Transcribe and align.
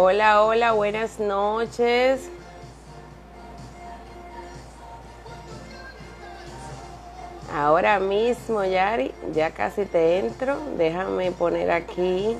Hola, 0.00 0.42
hola, 0.44 0.72
buenas 0.72 1.18
noches. 1.18 2.30
Ahora 7.52 7.98
mismo, 7.98 8.62
Yari, 8.62 9.12
ya 9.34 9.50
casi 9.50 9.86
te 9.86 10.18
entro. 10.20 10.56
Déjame 10.76 11.32
poner 11.32 11.72
aquí. 11.72 12.36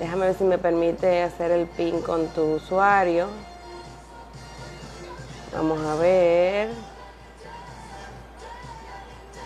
Déjame 0.00 0.28
ver 0.28 0.34
si 0.34 0.44
me 0.44 0.56
permite 0.56 1.22
hacer 1.22 1.50
el 1.50 1.66
pin 1.66 2.00
con 2.00 2.28
tu 2.28 2.54
usuario. 2.54 3.28
Vamos 5.52 5.78
a 5.84 5.94
ver. 5.96 6.70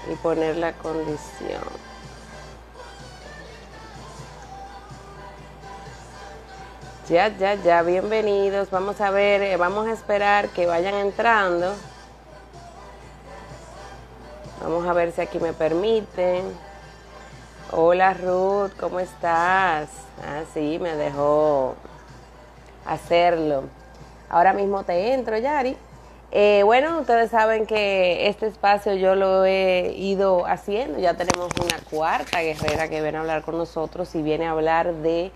Y 0.09 0.15
poner 0.15 0.57
la 0.57 0.73
condición. 0.75 1.61
Ya, 7.09 7.37
ya, 7.37 7.57
ya, 7.57 7.83
bienvenidos. 7.83 8.71
Vamos 8.71 9.01
a 9.01 9.11
ver, 9.11 9.43
eh, 9.43 9.57
vamos 9.57 9.89
a 9.89 9.93
esperar 9.93 10.51
que 10.51 10.67
vayan 10.67 10.95
entrando. 10.95 11.75
Vamos 14.63 14.87
a 14.87 14.93
ver 14.93 15.11
si 15.11 15.21
aquí 15.21 15.41
me 15.41 15.53
permiten. 15.53 16.45
Hola 17.77 18.15
Ruth, 18.15 18.71
¿cómo 18.79 19.01
estás? 19.01 19.89
Ah, 20.25 20.43
sí, 20.53 20.79
me 20.81 20.95
dejó 20.95 21.75
hacerlo. 22.87 23.65
Ahora 24.29 24.53
mismo 24.53 24.85
te 24.85 25.13
entro, 25.13 25.37
Yari. 25.37 25.77
Eh, 26.31 26.63
bueno, 26.65 27.01
ustedes 27.01 27.33
saben 27.33 27.67
que 27.67 28.29
este 28.29 28.47
espacio 28.47 28.95
yo 28.95 29.17
lo 29.17 29.45
he 29.45 29.93
ido 29.97 30.47
haciendo. 30.47 31.01
Ya 31.01 31.15
tenemos 31.15 31.49
una 31.61 31.77
cuarta 31.91 32.43
guerrera 32.43 32.89
que 32.89 33.03
viene 33.03 33.19
a 33.19 33.23
hablar 33.23 33.43
con 33.43 33.59
nosotros 33.59 34.15
y 34.15 34.23
viene 34.23 34.47
a 34.47 34.53
hablar 34.53 34.95
de 34.95 35.33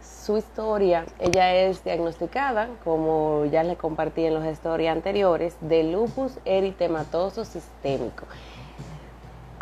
su 0.00 0.38
historia. 0.38 1.04
Ella 1.18 1.54
es 1.54 1.84
diagnosticada, 1.84 2.70
como 2.84 3.44
ya 3.52 3.64
les 3.64 3.76
compartí 3.76 4.24
en 4.24 4.32
los 4.32 4.46
historias 4.46 4.96
anteriores, 4.96 5.56
de 5.60 5.82
lupus 5.82 6.38
eritematoso 6.46 7.44
sistémico. 7.44 8.24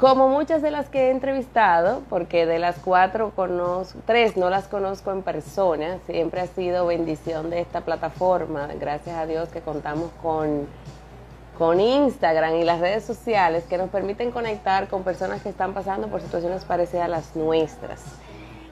Como 0.01 0.29
muchas 0.29 0.63
de 0.63 0.71
las 0.71 0.89
que 0.89 1.09
he 1.09 1.11
entrevistado, 1.11 2.01
porque 2.09 2.47
de 2.47 2.59
las 2.59 2.77
cuatro 2.79 3.33
conozco, 3.37 3.99
tres 4.07 4.35
no 4.35 4.49
las 4.49 4.67
conozco 4.67 5.13
en 5.13 5.21
persona, 5.21 5.99
siempre 6.07 6.41
ha 6.41 6.47
sido 6.47 6.87
bendición 6.87 7.51
de 7.51 7.61
esta 7.61 7.83
plataforma, 7.83 8.67
gracias 8.81 9.15
a 9.15 9.27
Dios 9.27 9.51
que 9.51 9.61
contamos 9.61 10.11
con, 10.23 10.67
con 11.59 11.81
Instagram 11.81 12.55
y 12.55 12.65
las 12.65 12.81
redes 12.81 13.05
sociales 13.05 13.65
que 13.69 13.77
nos 13.77 13.91
permiten 13.91 14.31
conectar 14.31 14.89
con 14.89 15.03
personas 15.03 15.43
que 15.43 15.51
están 15.51 15.75
pasando 15.75 16.09
por 16.09 16.23
situaciones 16.23 16.65
parecidas 16.65 17.05
a 17.05 17.09
las 17.09 17.37
nuestras. 17.37 18.01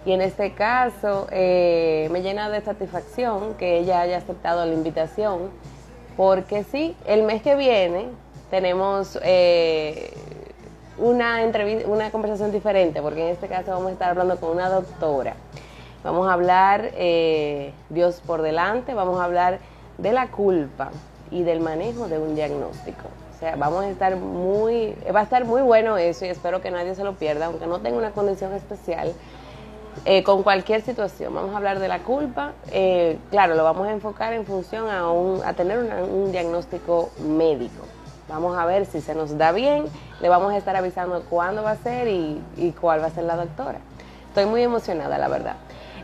Y 0.07 0.13
en 0.13 0.23
este 0.23 0.55
caso 0.55 1.27
eh, 1.31 2.09
me 2.11 2.23
llena 2.23 2.49
de 2.49 2.63
satisfacción 2.63 3.53
que 3.59 3.81
ella 3.81 4.01
haya 4.01 4.17
aceptado 4.17 4.65
la 4.65 4.73
invitación, 4.73 5.51
porque 6.17 6.65
sí, 6.65 6.97
el 7.05 7.23
mes 7.25 7.43
que 7.43 7.55
viene 7.55 8.07
tenemos 8.51 9.19
eh, 9.23 10.11
una, 10.99 11.43
entrevista, 11.43 11.89
una 11.89 12.11
conversación 12.11 12.53
diferente, 12.53 13.01
porque 13.03 13.23
en 13.23 13.29
este 13.29 13.49
caso 13.49 13.71
vamos 13.71 13.89
a 13.89 13.93
estar 13.93 14.11
hablando 14.11 14.39
con 14.39 14.51
una 14.51 14.69
doctora. 14.69 15.35
Vamos 16.05 16.29
a 16.29 16.33
hablar 16.33 16.91
eh, 16.95 17.73
Dios 17.89 18.23
por 18.25 18.43
delante, 18.43 18.95
vamos 18.95 19.21
a 19.21 19.25
hablar 19.25 19.59
de 19.99 20.13
la 20.13 20.29
culpa 20.29 20.91
y 21.31 21.43
del 21.43 21.61
manejo 21.61 22.09
de 22.09 22.19
un 22.19 22.35
diagnóstico. 22.35 23.05
O 23.35 23.39
sea, 23.39 23.57
vamos 23.57 23.85
a 23.85 23.91
estar 23.91 24.17
muy, 24.17 24.97
va 25.15 25.21
a 25.21 25.23
estar 25.25 25.45
muy 25.45 25.63
bueno 25.63 25.97
eso 25.97 26.25
y 26.25 26.29
espero 26.29 26.61
que 26.61 26.71
nadie 26.71 26.95
se 26.95 27.05
lo 27.05 27.15
pierda, 27.15 27.47
aunque 27.47 27.67
no 27.67 27.81
tenga 27.81 27.99
una 27.99 28.11
condición 28.11 28.53
especial 28.53 29.13
eh, 30.05 30.23
con 30.23 30.43
cualquier 30.43 30.83
situación. 30.83 31.35
Vamos 31.35 31.55
a 31.55 31.57
hablar 31.57 31.79
de 31.79 31.89
la 31.89 32.01
culpa. 32.01 32.53
Eh, 32.73 33.19
claro, 33.31 33.55
lo 33.55 33.65
vamos 33.65 33.87
a 33.87 33.93
enfocar 33.93 34.33
en 34.33 34.45
función 34.45 34.89
a, 34.89 35.11
un, 35.11 35.43
a 35.45 35.53
tener 35.55 35.79
un 35.79 36.33
diagnóstico 36.33 37.11
médico. 37.27 37.85
Vamos 38.29 38.57
a 38.57 38.67
ver 38.67 38.87
si 38.87 39.01
se 39.01 39.15
nos 39.15 39.39
da 39.39 39.53
bien. 39.53 39.85
Le 40.21 40.29
vamos 40.29 40.53
a 40.53 40.57
estar 40.57 40.77
avisando 40.77 41.23
cuándo 41.29 41.63
va 41.63 41.73
a 41.73 41.77
ser 41.77 42.09
y, 42.09 42.75
cuál 42.81 43.03
va 43.03 43.07
a 43.07 43.11
ser 43.11 43.25
la 43.25 43.37
doctora. 43.37 43.79
Estoy 44.29 44.47
muy 44.47 44.63
emocionada, 44.63 45.19
la 45.19 45.29
verdad. 45.29 45.57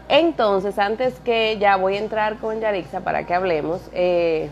Entonces, 0.08 0.78
antes 0.78 1.14
que 1.20 1.58
ya 1.58 1.76
voy 1.76 1.96
a 1.96 1.98
entrar 1.98 2.38
con 2.38 2.60
Yarixa 2.60 3.00
para 3.00 3.24
que 3.26 3.34
hablemos, 3.34 3.80
eh, 3.92 4.50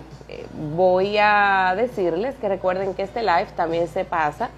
voy 0.75 1.17
a 1.19 1.75
decirles 1.77 2.35
que 2.37 2.49
recuerden 2.49 2.95
que 2.95 3.03
este 3.03 3.23
live 3.23 3.49
también 3.57 3.89
se 3.89 4.05
pasa 4.05 4.51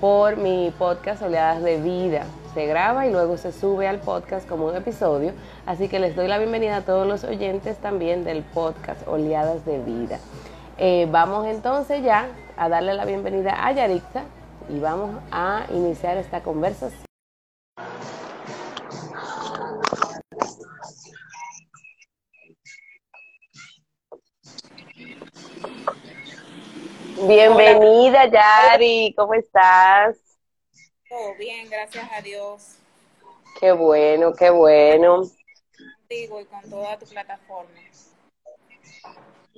por 0.00 0.36
mi 0.36 0.72
podcast 0.78 1.22
Oleadas 1.22 1.62
de 1.62 1.80
Vida 1.80 2.24
se 2.54 2.66
graba 2.66 3.06
y 3.06 3.10
luego 3.10 3.36
se 3.36 3.50
sube 3.50 3.88
al 3.88 3.98
podcast 3.98 4.48
como 4.48 4.66
un 4.66 4.76
episodio. 4.76 5.32
Así 5.66 5.88
que 5.88 5.98
les 5.98 6.14
doy 6.14 6.28
la 6.28 6.38
bienvenida 6.38 6.76
a 6.76 6.80
todos 6.82 7.06
los 7.06 7.24
oyentes 7.24 7.76
también 7.78 8.22
del 8.22 8.42
podcast 8.42 9.06
Oleadas 9.08 9.66
de 9.66 9.78
Vida. 9.80 10.20
Eh, 10.78 11.08
vamos 11.10 11.46
entonces 11.46 12.02
ya 12.04 12.28
a 12.56 12.68
darle 12.68 12.94
la 12.94 13.04
bienvenida 13.04 13.66
a 13.66 13.72
Yarixa 13.72 14.24
y 14.68 14.78
vamos 14.78 15.20
a 15.30 15.66
iniciar 15.70 16.16
esta 16.16 16.42
conversación. 16.42 17.04
Bienvenida 27.26 28.26
Yari, 28.26 29.14
¿cómo 29.16 29.34
estás? 29.34 30.16
Todo 31.08 31.34
bien, 31.36 31.70
gracias 31.70 32.06
a 32.12 32.20
Dios. 32.20 32.76
Qué 33.58 33.72
bueno, 33.72 34.34
qué 34.34 34.50
bueno. 34.50 35.22
Contigo 35.98 36.40
y 36.40 36.44
con 36.44 36.68
toda 36.68 36.98
tu 36.98 37.06
plataforma. 37.06 37.70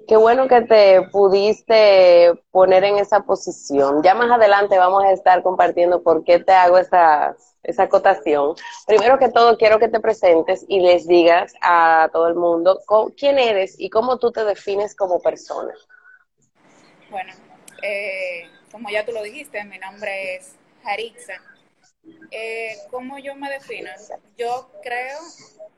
Qué 0.08 0.16
bueno 0.16 0.46
que 0.46 0.62
te 0.62 1.02
pudiste 1.10 2.32
poner 2.50 2.84
en 2.84 2.98
esa 2.98 3.20
posición. 3.20 4.02
Ya 4.02 4.14
más 4.14 4.30
adelante 4.30 4.78
vamos 4.78 5.04
a 5.04 5.10
estar 5.10 5.42
compartiendo 5.42 6.02
por 6.02 6.22
qué 6.24 6.38
te 6.38 6.52
hago 6.52 6.78
esa, 6.78 7.36
esa 7.64 7.84
acotación. 7.84 8.54
Primero 8.86 9.18
que 9.18 9.28
todo, 9.28 9.58
quiero 9.58 9.78
que 9.78 9.88
te 9.88 10.00
presentes 10.00 10.64
y 10.68 10.80
les 10.80 11.08
digas 11.08 11.54
a 11.60 12.08
todo 12.12 12.28
el 12.28 12.36
mundo 12.36 12.80
quién 13.16 13.38
eres 13.38 13.74
y 13.78 13.90
cómo 13.90 14.18
tú 14.18 14.30
te 14.30 14.44
defines 14.44 14.94
como 14.94 15.20
persona. 15.20 15.74
Bueno, 17.10 17.32
eh, 17.82 18.48
como 18.70 18.88
ya 18.90 19.04
tú 19.04 19.12
lo 19.12 19.22
dijiste, 19.22 19.62
mi 19.64 19.78
nombre 19.78 20.36
es 20.36 20.54
Jarixa. 20.84 21.42
Eh, 22.30 22.76
¿Cómo 22.90 23.18
yo 23.18 23.34
me 23.34 23.50
defino? 23.50 23.90
Yo 24.36 24.70
creo 24.82 25.18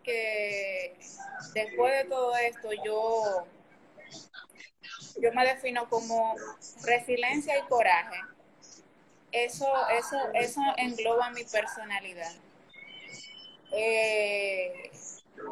que 0.02 0.96
después 1.54 2.02
de 2.02 2.04
todo 2.10 2.36
esto, 2.36 2.68
yo, 2.84 3.46
yo 5.20 5.32
me 5.32 5.46
defino 5.46 5.88
como 5.88 6.34
resiliencia 6.84 7.58
y 7.58 7.62
coraje. 7.62 8.20
Eso, 9.32 9.66
eso, 9.90 10.16
eso 10.34 10.60
engloba 10.76 11.30
mi 11.30 11.44
personalidad. 11.44 12.32
Eh, 13.72 14.90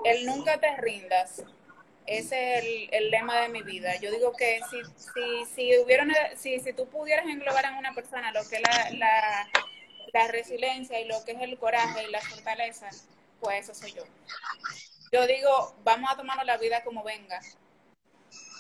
el 0.05 0.25
nunca 0.25 0.59
te 0.59 0.75
rindas, 0.77 1.43
ese 2.07 2.59
es 2.59 2.89
el, 2.93 3.11
lema 3.11 3.41
de 3.43 3.49
mi 3.49 3.63
vida. 3.63 3.97
Yo 3.97 4.11
digo 4.11 4.33
que 4.33 4.61
si, 4.71 4.83
si, 4.97 5.55
si, 5.55 5.79
hubiera 5.79 6.07
si, 6.37 6.59
si 6.61 6.73
tú 6.73 6.89
pudieras 6.89 7.27
englobar 7.27 7.67
en 7.67 7.75
una 7.75 7.93
persona 7.93 8.33
lo 8.33 8.49
que 8.49 8.57
es 8.57 8.63
la, 8.63 8.91
la, 8.93 9.49
la, 10.15 10.29
resiliencia 10.29 10.99
y 11.01 11.07
lo 11.07 11.23
que 11.25 11.33
es 11.33 11.43
el 11.43 11.59
coraje 11.59 12.05
y 12.05 12.11
la 12.11 12.21
fortaleza, 12.21 12.89
pues 13.41 13.69
eso 13.69 13.75
soy 13.75 13.93
yo. 13.93 14.05
Yo 15.13 15.27
digo, 15.27 15.77
vamos 15.85 16.11
a 16.11 16.17
tomarnos 16.17 16.47
la 16.47 16.57
vida 16.57 16.83
como 16.83 17.03
venga 17.03 17.41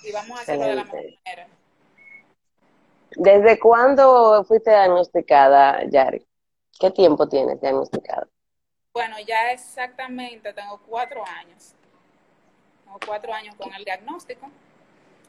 y 0.06 0.12
vamos 0.12 0.38
a 0.38 0.42
hacerlo 0.42 0.64
de 0.64 0.74
la 0.74 0.84
mejor 0.84 1.04
manera. 1.24 1.48
¿Desde 3.16 3.58
cuándo 3.58 4.44
fuiste 4.44 4.70
diagnosticada, 4.70 5.84
Yari? 5.88 6.26
¿Qué 6.78 6.90
tiempo 6.90 7.28
tienes 7.28 7.60
diagnosticada? 7.60 8.28
Bueno, 8.92 9.16
ya 9.26 9.52
exactamente 9.52 10.52
tengo 10.52 10.80
cuatro 10.86 11.24
años 11.26 11.76
cuatro 13.04 13.32
años 13.32 13.54
con 13.56 13.72
el 13.74 13.84
diagnóstico. 13.84 14.48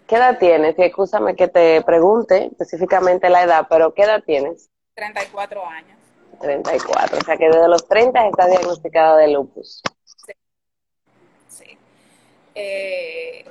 ¿Qué 0.08 0.16
edad 0.16 0.38
tienes? 0.38 0.76
Escúchame 0.78 1.36
que 1.36 1.48
te 1.48 1.82
pregunte 1.82 2.46
específicamente 2.46 3.30
la 3.30 3.44
edad, 3.44 3.68
pero 3.70 3.94
¿qué 3.94 4.04
edad 4.04 4.24
tienes? 4.26 4.70
34 4.96 5.66
años. 5.66 5.98
34, 6.40 7.18
o 7.18 7.22
sea 7.22 7.38
que 7.38 7.48
desde 7.48 7.68
los 7.68 7.88
30 7.88 8.28
estás 8.28 8.50
diagnosticada 8.50 9.18
de 9.18 9.28
lupus. 9.30 9.82
Sí. 10.06 10.34
sí. 11.50 11.78
Eh, 12.56 13.46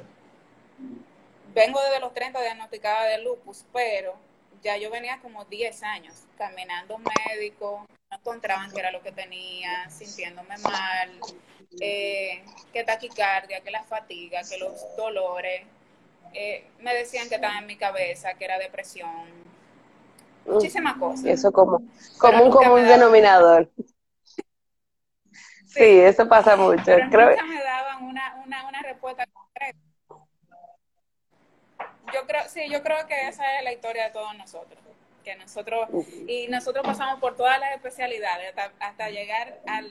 vengo 1.56 1.80
desde 1.82 2.00
los 2.00 2.12
30 2.12 2.40
diagnosticada 2.40 3.04
de 3.04 3.22
lupus, 3.22 3.64
pero 3.72 4.14
ya 4.62 4.76
yo 4.76 4.90
venía 4.90 5.18
como 5.20 5.44
10 5.46 5.82
años 5.82 6.14
caminando 6.36 6.98
médico, 6.98 7.86
encontraban 8.10 8.70
qué 8.70 8.80
era 8.80 8.92
lo 8.92 9.02
que 9.02 9.10
tenía, 9.10 9.88
sintiéndome 9.88 10.58
mal, 10.58 11.18
eh, 11.80 12.44
que 12.72 12.84
taquicardia, 12.84 13.62
que 13.62 13.70
la 13.70 13.82
fatiga, 13.82 14.42
que 14.48 14.58
los 14.58 14.96
dolores. 14.96 15.62
Eh, 16.34 16.68
me 16.80 16.94
decían 16.94 17.28
que 17.30 17.36
estaba 17.36 17.58
en 17.58 17.66
mi 17.66 17.76
cabeza, 17.76 18.34
que 18.34 18.44
era 18.44 18.58
depresión, 18.58 19.26
muchísimas 20.44 20.96
cosas. 20.98 21.24
Eso 21.24 21.50
como, 21.50 21.82
como 22.18 22.44
un 22.44 22.50
común 22.50 22.84
denominador. 22.84 23.70
Sí, 25.68 25.82
eso 25.82 26.26
pasa 26.26 26.56
mucho. 26.56 26.84
Pero 26.86 27.10
Creo... 27.10 27.30
nunca 27.32 27.44
me 27.44 27.62
daban 27.62 28.04
una, 28.04 28.42
una, 28.42 28.66
una 28.66 28.80
respuesta. 28.80 29.26
Yo 32.16 32.26
creo, 32.26 32.48
sí, 32.48 32.68
yo 32.70 32.82
creo 32.82 33.06
que 33.06 33.28
esa 33.28 33.58
es 33.58 33.64
la 33.64 33.72
historia 33.72 34.04
de 34.04 34.10
todos 34.10 34.36
nosotros. 34.36 34.78
Que 35.24 35.36
nosotros, 35.36 35.88
y 36.28 36.46
nosotros 36.48 36.86
pasamos 36.86 37.20
por 37.20 37.36
todas 37.36 37.58
las 37.58 37.74
especialidades 37.74 38.54
hasta, 38.78 39.10
llegar 39.10 39.58
al, 39.66 39.90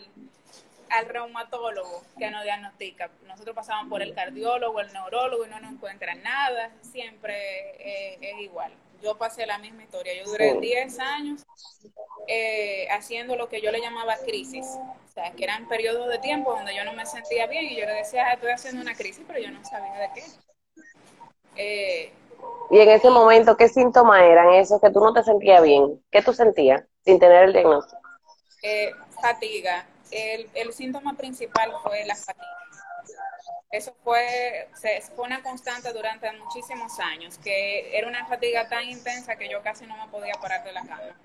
al 0.89 1.05
reumatólogo 1.07 2.03
que 2.17 2.31
nos 2.31 2.43
diagnostica. 2.43 3.09
Nosotros 3.27 3.53
pasamos 3.53 3.89
por 3.89 4.01
el 4.01 4.13
cardiólogo, 4.13 4.79
el 4.79 4.93
neurólogo 4.93 5.45
y 5.45 5.49
no 5.49 5.59
nos 5.59 5.73
encuentran 5.73 6.23
nada. 6.23 6.71
Siempre 6.81 7.35
eh, 7.79 8.17
es 8.21 8.39
igual 8.39 8.71
yo 9.05 9.17
pasé 9.17 9.45
la 9.45 9.57
misma 9.57 9.83
historia. 9.83 10.13
Yo 10.13 10.25
duré 10.25 10.59
10 10.59 10.99
años 10.99 11.45
eh, 12.27 12.87
haciendo 12.89 13.35
lo 13.35 13.47
que 13.47 13.61
yo 13.61 13.71
le 13.71 13.79
llamaba 13.79 14.17
crisis. 14.17 14.65
O 14.65 15.11
sea, 15.13 15.31
que 15.31 15.43
eran 15.43 15.67
periodos 15.67 16.09
de 16.09 16.19
tiempo 16.19 16.53
donde 16.53 16.75
yo 16.75 16.83
no 16.83 16.93
me 16.93 17.05
sentía 17.05 17.47
bien 17.47 17.65
y 17.65 17.75
yo 17.75 17.85
le 17.85 17.93
decía, 17.93 18.25
ah, 18.27 18.33
estoy 18.33 18.51
haciendo 18.51 18.81
una 18.81 18.95
crisis, 18.95 19.23
pero 19.27 19.39
yo 19.39 19.51
no 19.51 19.63
sabía 19.63 19.93
de 19.93 20.09
qué. 20.15 20.23
Eh, 21.55 22.11
y 22.71 22.79
en 22.79 22.89
ese 22.89 23.09
momento, 23.09 23.55
¿qué 23.57 23.67
síntomas 23.67 24.23
eran 24.23 24.53
esos 24.53 24.81
que 24.81 24.89
tú 24.89 24.99
no 24.99 25.13
te 25.13 25.23
sentías 25.23 25.61
bien? 25.61 26.03
¿Qué 26.11 26.21
tú 26.21 26.33
sentías 26.33 26.83
sin 27.03 27.19
tener 27.19 27.43
el 27.43 27.53
diagnóstico? 27.53 28.01
Eh, 28.63 28.91
fatiga. 29.21 29.85
El, 30.11 30.49
el 30.53 30.73
síntoma 30.73 31.13
principal 31.13 31.71
fue 31.83 32.05
la 32.05 32.15
fatiga 32.15 32.55
eso 33.75 33.93
fue, 34.03 34.69
se, 34.73 35.01
fue 35.15 35.25
una 35.25 35.41
constante 35.43 35.91
durante 35.91 36.31
muchísimos 36.33 36.97
años, 36.99 37.37
que 37.37 37.97
era 37.97 38.07
una 38.07 38.25
fatiga 38.25 38.69
tan 38.69 38.85
intensa 38.85 39.35
que 39.35 39.49
yo 39.49 39.61
casi 39.61 39.85
no 39.85 39.97
me 39.97 40.07
podía 40.07 40.33
parar 40.41 40.63
de 40.63 40.71
la 40.71 40.81
cama. 40.81 41.19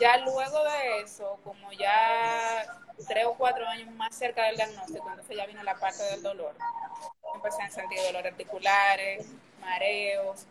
Ya 0.00 0.18
luego 0.18 0.64
de 0.64 1.00
eso, 1.02 1.38
como 1.44 1.72
ya 1.72 2.64
tres 3.06 3.24
o 3.26 3.34
cuatro 3.34 3.66
años 3.66 3.90
más 3.94 4.14
cerca 4.14 4.44
del 4.44 4.56
diagnóstico, 4.56 5.08
entonces 5.08 5.36
ya 5.36 5.46
vino 5.46 5.62
la 5.62 5.74
parte 5.76 6.02
del 6.04 6.22
dolor. 6.22 6.54
Empecé 7.34 7.62
a 7.62 7.70
sentir 7.70 7.98
dolores 8.00 8.32
articulares, 8.32 9.26
mareos, 9.60 10.46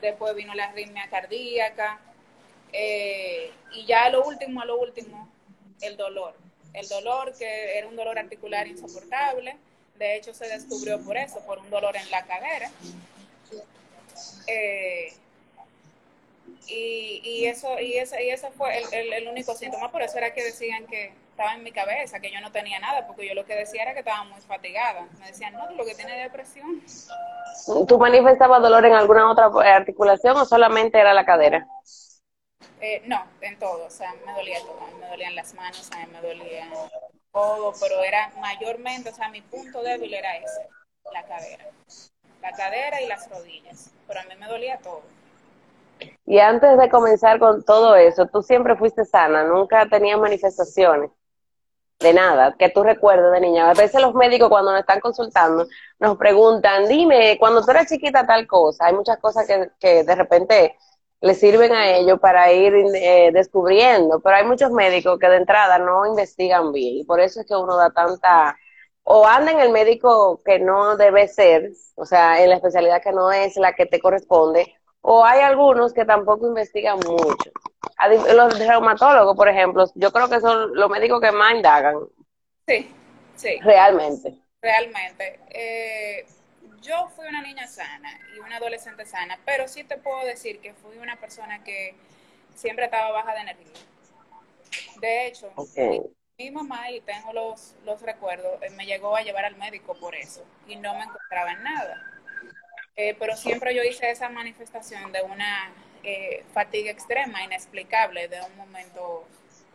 después 0.00 0.34
vino 0.34 0.54
la 0.54 0.66
arritmia 0.66 1.08
cardíaca, 1.08 2.00
eh, 2.72 3.52
y 3.72 3.86
ya 3.86 4.04
a 4.04 4.10
lo 4.10 4.24
último, 4.24 4.60
a 4.60 4.64
lo 4.64 4.78
último, 4.78 5.28
el 5.80 5.96
dolor. 5.96 6.34
El 6.72 6.88
dolor 6.88 7.36
que 7.36 7.78
era 7.78 7.88
un 7.88 7.96
dolor 7.96 8.18
articular 8.18 8.66
insoportable, 8.66 9.56
de 10.00 10.16
hecho, 10.16 10.32
se 10.32 10.48
descubrió 10.48 10.98
por 11.04 11.18
eso, 11.18 11.40
por 11.40 11.58
un 11.58 11.68
dolor 11.68 11.94
en 11.94 12.10
la 12.10 12.24
cadera. 12.24 12.70
Eh, 14.46 15.12
y, 16.66 17.20
y, 17.24 17.46
eso 17.46 17.78
y 17.80 17.98
ese, 17.98 18.24
y 18.24 18.30
ese 18.30 18.50
fue 18.50 18.82
el, 18.92 19.12
el, 19.12 19.28
único 19.28 19.54
síntoma, 19.54 19.90
por 19.90 20.02
eso 20.02 20.18
era 20.18 20.32
que 20.32 20.44
decían 20.44 20.86
que 20.86 21.12
estaba 21.30 21.54
en 21.54 21.62
mi 21.62 21.72
cabeza, 21.72 22.20
que 22.20 22.30
yo 22.30 22.40
no 22.40 22.52
tenía 22.52 22.78
nada, 22.78 23.06
porque 23.06 23.26
yo 23.26 23.34
lo 23.34 23.44
que 23.44 23.54
decía 23.54 23.82
era 23.82 23.94
que 23.94 24.00
estaba 24.00 24.24
muy 24.24 24.40
fatigada. 24.42 25.06
Me 25.18 25.28
decían, 25.28 25.54
no, 25.54 25.70
lo 25.72 25.84
que 25.84 25.94
tiene 25.94 26.22
depresión. 26.22 26.82
¿Tú 27.88 27.98
manifestabas 27.98 28.60
dolor 28.62 28.84
en 28.84 28.92
alguna 28.92 29.30
otra 29.30 29.46
articulación 29.74 30.36
o 30.36 30.44
solamente 30.44 30.98
era 30.98 31.14
la 31.14 31.24
cadera? 31.24 31.66
Eh, 32.80 33.02
no, 33.06 33.22
en 33.40 33.58
todo, 33.58 33.86
o 33.86 33.90
sea, 33.90 34.14
me 34.24 34.32
dolía 34.32 34.58
todo, 34.60 34.80
me 34.98 35.06
dolían 35.06 35.34
las 35.34 35.52
manos, 35.54 35.90
a 35.92 35.98
mí 35.98 36.12
me 36.12 36.20
dolía 36.20 36.66
todo, 37.32 37.74
pero 37.78 38.02
era 38.02 38.32
mayormente, 38.40 39.10
o 39.10 39.14
sea, 39.14 39.28
mi 39.28 39.42
punto 39.42 39.82
débil 39.82 40.14
era 40.14 40.36
ese, 40.36 40.66
la 41.12 41.22
cadera. 41.24 41.66
La 42.40 42.52
cadera 42.52 43.02
y 43.02 43.06
las 43.06 43.28
rodillas, 43.28 43.90
pero 44.06 44.20
a 44.20 44.24
mí 44.24 44.34
me 44.36 44.46
dolía 44.46 44.78
todo. 44.78 45.02
Y 46.30 46.38
antes 46.38 46.78
de 46.78 46.88
comenzar 46.88 47.40
con 47.40 47.64
todo 47.64 47.96
eso, 47.96 48.26
tú 48.26 48.40
siempre 48.40 48.76
fuiste 48.76 49.04
sana, 49.04 49.42
nunca 49.42 49.88
tenías 49.88 50.16
manifestaciones 50.16 51.10
de 51.98 52.12
nada, 52.14 52.54
que 52.56 52.68
tú 52.68 52.84
recuerdes 52.84 53.32
de 53.32 53.40
niña. 53.40 53.68
A 53.68 53.74
veces 53.74 54.00
los 54.00 54.14
médicos 54.14 54.48
cuando 54.48 54.70
nos 54.70 54.82
están 54.82 55.00
consultando 55.00 55.66
nos 55.98 56.16
preguntan, 56.16 56.86
dime, 56.86 57.36
cuando 57.40 57.64
tú 57.64 57.72
eras 57.72 57.88
chiquita 57.88 58.28
tal 58.28 58.46
cosa, 58.46 58.86
hay 58.86 58.94
muchas 58.94 59.18
cosas 59.18 59.44
que, 59.44 59.70
que 59.80 60.04
de 60.04 60.14
repente 60.14 60.76
le 61.20 61.34
sirven 61.34 61.72
a 61.72 61.96
ellos 61.96 62.20
para 62.20 62.52
ir 62.52 62.74
eh, 62.94 63.30
descubriendo, 63.32 64.20
pero 64.20 64.36
hay 64.36 64.44
muchos 64.44 64.70
médicos 64.70 65.18
que 65.18 65.28
de 65.28 65.36
entrada 65.38 65.80
no 65.80 66.06
investigan 66.06 66.70
bien 66.70 66.98
y 66.98 67.04
por 67.04 67.18
eso 67.18 67.40
es 67.40 67.46
que 67.46 67.56
uno 67.56 67.76
da 67.76 67.90
tanta 67.90 68.56
o 69.02 69.26
anda 69.26 69.50
en 69.50 69.58
el 69.58 69.70
médico 69.72 70.40
que 70.44 70.60
no 70.60 70.96
debe 70.96 71.26
ser, 71.26 71.72
o 71.96 72.04
sea, 72.04 72.40
en 72.40 72.50
la 72.50 72.56
especialidad 72.56 73.02
que 73.02 73.10
no 73.10 73.32
es 73.32 73.56
la 73.56 73.72
que 73.72 73.86
te 73.86 73.98
corresponde, 73.98 74.76
o 75.02 75.24
hay 75.24 75.40
algunos 75.40 75.92
que 75.92 76.04
tampoco 76.04 76.46
investigan 76.46 76.98
mucho. 76.98 77.50
Los 78.34 78.58
reumatólogos, 78.58 79.36
por 79.36 79.48
ejemplo, 79.48 79.84
yo 79.94 80.12
creo 80.12 80.28
que 80.28 80.40
son 80.40 80.74
los 80.74 80.90
médicos 80.90 81.20
que 81.20 81.32
más 81.32 81.54
indagan. 81.54 81.96
Sí, 82.66 82.92
sí. 83.36 83.58
Realmente. 83.60 84.34
Realmente. 84.62 85.40
Eh, 85.50 86.26
yo 86.80 87.08
fui 87.14 87.26
una 87.26 87.42
niña 87.42 87.66
sana 87.66 88.18
y 88.34 88.38
una 88.38 88.56
adolescente 88.56 89.04
sana, 89.04 89.38
pero 89.44 89.68
sí 89.68 89.84
te 89.84 89.96
puedo 89.98 90.24
decir 90.24 90.60
que 90.60 90.72
fui 90.74 90.98
una 90.98 91.16
persona 91.16 91.62
que 91.62 91.94
siempre 92.54 92.86
estaba 92.86 93.10
baja 93.10 93.34
de 93.34 93.40
energía. 93.40 93.72
De 95.00 95.26
hecho, 95.26 95.52
mi, 96.38 96.50
mamá, 96.50 96.90
y 96.90 97.00
tengo 97.00 97.32
los, 97.32 97.74
los 97.84 98.00
recuerdos, 98.02 98.62
eh, 98.62 98.70
me 98.70 98.86
llegó 98.86 99.16
a 99.16 99.22
llevar 99.22 99.44
al 99.44 99.56
médico 99.56 99.94
por 99.98 100.14
eso 100.14 100.44
y 100.66 100.76
no 100.76 100.94
me 100.94 101.04
encontraba 101.04 101.52
en 101.52 101.62
nada. 101.62 102.19
Eh, 103.02 103.16
pero 103.18 103.34
siempre 103.34 103.74
yo 103.74 103.82
hice 103.82 104.10
esa 104.10 104.28
manifestación 104.28 105.10
de 105.10 105.22
una 105.22 105.72
eh, 106.02 106.44
fatiga 106.52 106.90
extrema, 106.90 107.42
inexplicable, 107.42 108.28
de 108.28 108.42
un 108.42 108.54
momento 108.58 109.24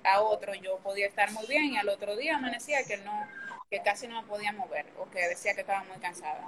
a 0.03 0.21
otro. 0.21 0.53
Yo 0.53 0.77
podía 0.77 1.07
estar 1.07 1.31
muy 1.31 1.47
bien 1.47 1.73
y 1.73 1.77
al 1.77 1.89
otro 1.89 2.15
día 2.15 2.35
amanecía 2.35 2.83
que 2.83 2.97
no 2.97 3.27
que 3.71 3.81
casi 3.81 4.07
no 4.07 4.21
me 4.21 4.27
podía 4.27 4.51
mover 4.51 4.85
o 4.99 5.09
que 5.09 5.27
decía 5.27 5.55
que 5.55 5.61
estaba 5.61 5.83
muy 5.85 5.97
cansada. 5.97 6.39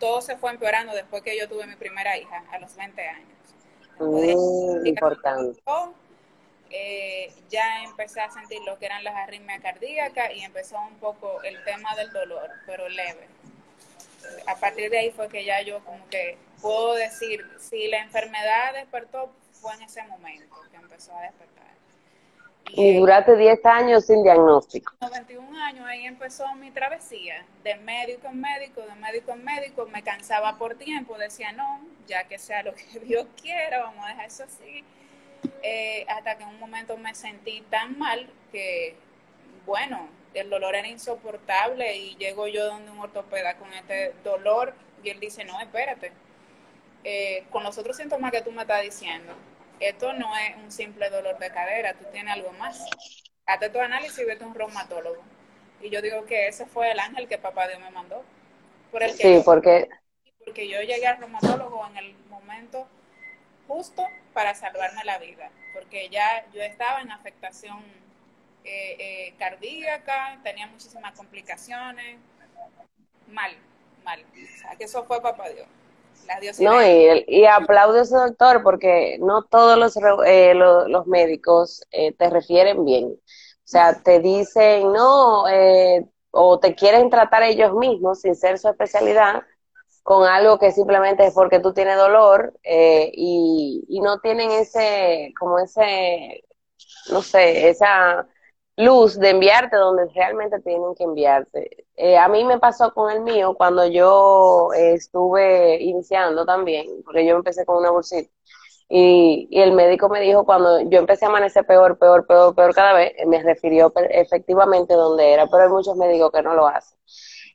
Todo 0.00 0.22
se 0.22 0.38
fue 0.38 0.50
empeorando 0.50 0.94
después 0.94 1.22
que 1.22 1.38
yo 1.38 1.46
tuve 1.46 1.66
mi 1.66 1.76
primera 1.76 2.16
hija 2.16 2.42
a 2.50 2.58
los 2.58 2.74
20 2.74 3.02
años. 3.06 3.28
Muy 4.00 4.88
importante. 4.88 5.60
Eh, 6.70 7.30
ya 7.50 7.82
empecé 7.84 8.22
a 8.22 8.30
sentir 8.30 8.62
lo 8.62 8.78
que 8.78 8.86
eran 8.86 9.04
las 9.04 9.14
arritmias 9.14 9.60
cardíacas 9.60 10.30
y 10.34 10.40
empezó 10.40 10.80
un 10.80 10.94
poco 10.94 11.42
el 11.42 11.62
tema 11.64 11.94
del 11.96 12.12
dolor, 12.12 12.50
pero 12.66 12.88
leve. 12.88 13.28
A 14.46 14.56
partir 14.56 14.90
de 14.90 14.98
ahí 14.98 15.10
fue 15.10 15.28
que 15.28 15.44
ya 15.44 15.62
yo 15.62 15.80
como 15.84 16.08
que 16.08 16.36
puedo 16.60 16.94
decir, 16.94 17.46
si 17.58 17.88
la 17.88 17.98
enfermedad 17.98 18.74
despertó, 18.74 19.30
fue 19.52 19.74
en 19.74 19.82
ese 19.82 20.02
momento 20.04 20.56
que 20.70 20.76
empezó 20.76 21.16
a 21.16 21.22
despertar. 21.22 21.58
Y 22.70 22.98
duraste 22.98 23.36
10 23.36 23.64
años 23.64 24.06
sin 24.06 24.22
diagnóstico. 24.22 24.92
91 25.00 25.58
años, 25.58 25.86
ahí 25.86 26.04
empezó 26.04 26.52
mi 26.54 26.70
travesía, 26.70 27.44
de 27.64 27.76
médico 27.76 28.28
en 28.28 28.40
médico, 28.40 28.82
de 28.82 28.94
médico 28.94 29.32
en 29.32 29.44
médico, 29.44 29.86
me 29.86 30.02
cansaba 30.02 30.58
por 30.58 30.74
tiempo, 30.74 31.16
decía, 31.16 31.52
no, 31.52 31.80
ya 32.06 32.24
que 32.24 32.38
sea 32.38 32.62
lo 32.62 32.74
que 32.74 33.00
Dios 33.00 33.26
quiera, 33.40 33.80
vamos 33.80 34.04
a 34.04 34.08
dejar 34.08 34.26
eso 34.26 34.44
así. 34.44 34.84
Eh, 35.62 36.04
hasta 36.08 36.36
que 36.36 36.42
en 36.42 36.50
un 36.50 36.58
momento 36.58 36.96
me 36.96 37.14
sentí 37.14 37.62
tan 37.70 37.96
mal 37.98 38.28
que, 38.52 38.96
bueno, 39.64 40.08
el 40.34 40.50
dolor 40.50 40.74
era 40.74 40.88
insoportable 40.88 41.96
y 41.96 42.16
llego 42.16 42.46
yo 42.48 42.66
donde 42.66 42.90
un 42.90 43.00
ortopeda 43.00 43.56
con 43.56 43.72
este 43.72 44.14
dolor 44.24 44.74
y 45.02 45.10
él 45.10 45.20
dice, 45.20 45.44
no, 45.44 45.60
espérate, 45.60 46.12
eh, 47.04 47.44
con 47.50 47.62
los 47.62 47.78
otros 47.78 47.96
síntomas 47.96 48.32
que 48.32 48.42
tú 48.42 48.52
me 48.52 48.62
estás 48.62 48.82
diciendo, 48.82 49.34
esto 49.80 50.12
no 50.12 50.36
es 50.36 50.56
un 50.56 50.70
simple 50.70 51.08
dolor 51.10 51.38
de 51.38 51.50
cadera, 51.50 51.94
tú 51.94 52.04
tienes 52.12 52.34
algo 52.34 52.52
más. 52.52 52.84
Hazte 53.46 53.70
tu 53.70 53.78
análisis 53.80 54.18
y 54.18 54.24
vete 54.24 54.44
a 54.44 54.46
un 54.46 54.54
reumatólogo. 54.54 55.22
Y 55.80 55.90
yo 55.90 56.02
digo 56.02 56.26
que 56.26 56.48
ese 56.48 56.66
fue 56.66 56.90
el 56.90 56.98
ángel 56.98 57.28
que 57.28 57.38
papá 57.38 57.68
Dios 57.68 57.80
me 57.80 57.90
mandó. 57.90 58.24
Por 58.90 59.02
el 59.02 59.16
que 59.16 59.22
sí, 59.22 59.42
porque... 59.44 59.88
Porque 60.44 60.68
yo 60.68 60.80
llegué 60.80 61.06
al 61.06 61.18
reumatólogo 61.18 61.86
en 61.86 61.96
el 61.98 62.14
momento 62.28 62.88
justo 63.68 64.04
para 64.32 64.54
salvarme 64.54 65.04
la 65.04 65.18
vida. 65.18 65.50
Porque 65.74 66.08
ya 66.08 66.44
yo 66.52 66.62
estaba 66.62 67.00
en 67.00 67.12
afectación 67.12 67.82
eh, 68.68 68.96
eh, 68.98 69.34
cardíaca, 69.38 70.38
tenía 70.42 70.66
muchísimas 70.66 71.16
complicaciones. 71.16 72.18
Mal, 73.28 73.52
mal. 74.04 74.20
O 74.20 74.58
sea, 74.60 74.76
que 74.76 74.84
eso 74.84 75.04
fue 75.04 75.20
papá 75.20 75.48
Dios. 75.48 75.66
No, 76.60 76.82
y, 76.84 77.24
y 77.26 77.46
aplaudo 77.46 77.98
a 77.98 78.02
ese 78.02 78.16
doctor 78.16 78.62
porque 78.62 79.18
no 79.20 79.44
todos 79.44 79.78
los, 79.78 79.96
eh, 80.26 80.54
los, 80.54 81.06
médicos 81.06 81.82
eh, 81.90 82.12
te 82.12 82.28
refieren 82.28 82.84
bien. 82.84 83.06
O 83.06 83.70
sea, 83.70 84.02
te 84.02 84.20
dicen, 84.20 84.92
no, 84.92 85.48
eh, 85.48 86.04
o 86.30 86.58
te 86.58 86.74
quieren 86.74 87.10
tratar 87.10 87.42
ellos 87.42 87.72
mismos 87.74 88.20
sin 88.20 88.34
ser 88.34 88.58
su 88.58 88.68
especialidad 88.68 89.42
con 90.02 90.26
algo 90.26 90.58
que 90.58 90.72
simplemente 90.72 91.26
es 91.26 91.34
porque 91.34 91.60
tú 91.60 91.72
tienes 91.74 91.96
dolor 91.96 92.54
y, 92.64 93.84
y 93.88 94.00
no 94.00 94.20
tienen 94.20 94.50
ese, 94.50 95.32
como 95.38 95.58
ese, 95.58 96.44
no 97.10 97.20
sé, 97.22 97.68
esa 97.68 98.26
luz 98.78 99.18
de 99.18 99.30
enviarte 99.30 99.76
donde 99.76 100.06
realmente 100.14 100.60
tienen 100.60 100.94
que 100.94 101.02
enviarte. 101.02 101.84
Eh, 101.96 102.16
a 102.16 102.28
mí 102.28 102.44
me 102.44 102.60
pasó 102.60 102.94
con 102.94 103.10
el 103.10 103.22
mío 103.22 103.54
cuando 103.54 103.84
yo 103.86 104.68
estuve 104.72 105.82
iniciando 105.82 106.46
también, 106.46 106.86
porque 107.04 107.26
yo 107.26 107.34
empecé 107.36 107.66
con 107.66 107.78
una 107.78 107.90
bolsita. 107.90 108.30
Y, 108.88 109.48
y, 109.50 109.60
el 109.60 109.72
médico 109.72 110.08
me 110.08 110.20
dijo 110.20 110.46
cuando 110.46 110.80
yo 110.88 110.98
empecé 111.00 111.26
a 111.26 111.28
amanecer 111.28 111.66
peor, 111.66 111.98
peor, 111.98 112.26
peor, 112.26 112.54
peor 112.54 112.74
cada 112.74 112.94
vez, 112.94 113.12
me 113.26 113.42
refirió 113.42 113.92
efectivamente 114.10 114.94
donde 114.94 115.32
era, 115.32 115.46
pero 115.48 115.64
hay 115.64 115.68
muchos 115.68 115.96
médicos 115.96 116.30
que 116.32 116.42
no 116.42 116.54
lo 116.54 116.68
hacen. 116.68 116.96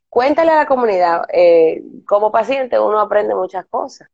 Cuéntale 0.09 0.51
a 0.51 0.57
la 0.57 0.67
comunidad, 0.67 1.23
eh, 1.33 1.81
como 2.05 2.31
paciente 2.31 2.79
uno 2.79 2.99
aprende 2.99 3.33
muchas 3.33 3.65
cosas 3.65 4.09